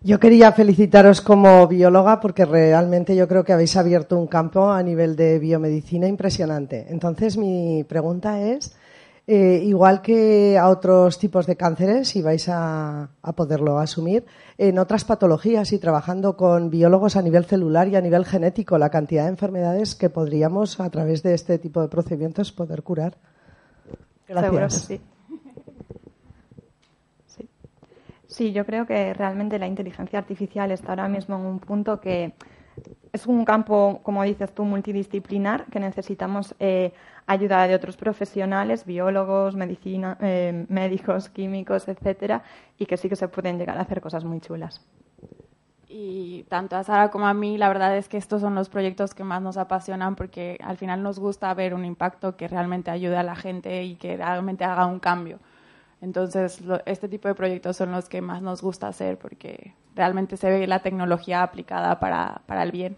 Yo 0.08 0.22
quería 0.22 0.54
felicitaros 0.54 1.20
como 1.20 1.68
bióloga 1.68 2.22
porque 2.22 2.46
realmente 2.46 3.14
yo 3.14 3.28
creo 3.28 3.44
que 3.44 3.52
habéis 3.52 3.76
abierto 3.76 4.18
un 4.18 4.28
campo 4.28 4.70
a 4.72 4.82
nivel 4.82 5.18
de 5.18 5.38
biomedicina 5.38 6.08
impresionante. 6.08 6.86
Entonces 6.88 7.36
mi 7.36 7.84
pregunta 7.84 8.42
es, 8.42 8.74
eh, 9.28 9.62
igual 9.66 10.02
que 10.02 10.58
a 10.58 10.70
otros 10.70 11.20
tipos 11.20 11.46
de 11.46 11.58
cánceres, 11.58 12.08
si 12.08 12.22
vais 12.22 12.48
a, 12.48 13.10
poderlo 13.36 13.80
asumir, 13.80 14.26
en 14.58 14.80
otras 14.80 15.04
patologías 15.04 15.74
y 15.74 15.78
trabajando 15.78 16.38
con 16.38 16.70
biólogos 16.70 17.18
a 17.18 17.22
nivel 17.22 17.44
celular 17.44 17.90
y 17.90 17.98
a 17.98 18.02
nivel 18.02 18.24
genético, 18.24 18.78
la 18.78 18.90
cantidad 18.90 19.24
de 19.24 19.32
enfermedades 19.32 19.94
que 19.96 20.10
podríamos 20.10 20.80
a 20.80 20.90
través 20.90 21.22
de 21.22 21.34
este 21.34 21.60
tipo 21.60 21.82
de 21.82 21.90
procedimientos 21.90 22.54
poder 22.54 22.82
curar. 22.82 23.18
Gracias. 24.26 24.86
Sí, 24.88 25.02
yo 28.54 28.66
creo 28.66 28.86
que 28.86 29.14
realmente 29.14 29.60
la 29.60 29.68
inteligencia 29.68 30.20
artificial 30.20 30.72
está 30.72 30.90
ahora 30.90 31.08
mismo 31.08 31.36
en 31.36 31.46
un 31.46 31.60
punto 31.60 32.00
que 32.00 32.34
es 33.14 33.26
un 33.26 33.46
campo, 33.46 34.02
como 34.04 34.24
dices 34.24 34.54
tú, 34.54 34.64
multidisciplinar, 34.64 35.66
que 35.66 35.80
necesitamos 35.80 36.56
eh, 36.60 36.94
ayuda 37.26 37.68
de 37.68 37.76
otros 37.76 37.98
profesionales, 37.98 38.86
biólogos, 38.86 39.56
medicina, 39.56 40.18
eh, 40.22 40.66
médicos, 40.70 41.30
químicos, 41.30 41.88
etcétera, 41.88 42.44
y 42.78 42.86
que 42.86 42.98
sí 42.98 43.10
que 43.10 43.16
se 43.16 43.28
pueden 43.28 43.58
llegar 43.58 43.78
a 43.78 43.82
hacer 43.82 44.02
cosas 44.02 44.24
muy 44.24 44.40
chulas. 44.40 44.86
Y 45.90 46.44
tanto 46.50 46.76
a 46.76 46.84
Sara 46.84 47.10
como 47.10 47.28
a 47.28 47.34
mí, 47.34 47.58
la 47.58 47.70
verdad 47.70 47.98
es 47.98 48.10
que 48.10 48.18
estos 48.18 48.42
son 48.42 48.56
los 48.56 48.70
proyectos 48.70 49.14
que 49.14 49.24
más 49.24 49.42
nos 49.42 49.58
apasionan 49.58 50.16
porque 50.16 50.60
al 50.62 50.78
final 50.78 51.02
nos 51.02 51.18
gusta 51.18 51.54
ver 51.54 51.74
un 51.74 51.86
impacto 51.86 52.36
que 52.36 52.48
realmente 52.48 52.92
ayude 52.92 53.16
a 53.18 53.24
la 53.24 53.36
gente 53.36 53.84
y 53.84 53.96
que 53.96 54.18
realmente 54.18 54.66
haga 54.66 54.86
un 54.86 55.00
cambio. 55.00 55.40
Entonces, 56.02 56.60
este 56.86 57.10
tipo 57.10 57.28
de 57.28 57.36
proyectos 57.36 57.78
son 57.78 57.92
los 57.92 58.08
que 58.08 58.22
más 58.22 58.42
nos 58.42 58.62
gusta 58.62 58.88
hacer 58.88 59.18
porque 59.18 59.74
realmente 59.96 60.38
se 60.38 60.50
ve 60.50 60.68
la 60.68 60.80
tecnología 60.80 61.42
aplicada 61.42 62.00
para, 62.00 62.42
para 62.46 62.64
el 62.64 62.72
bien. 62.72 62.98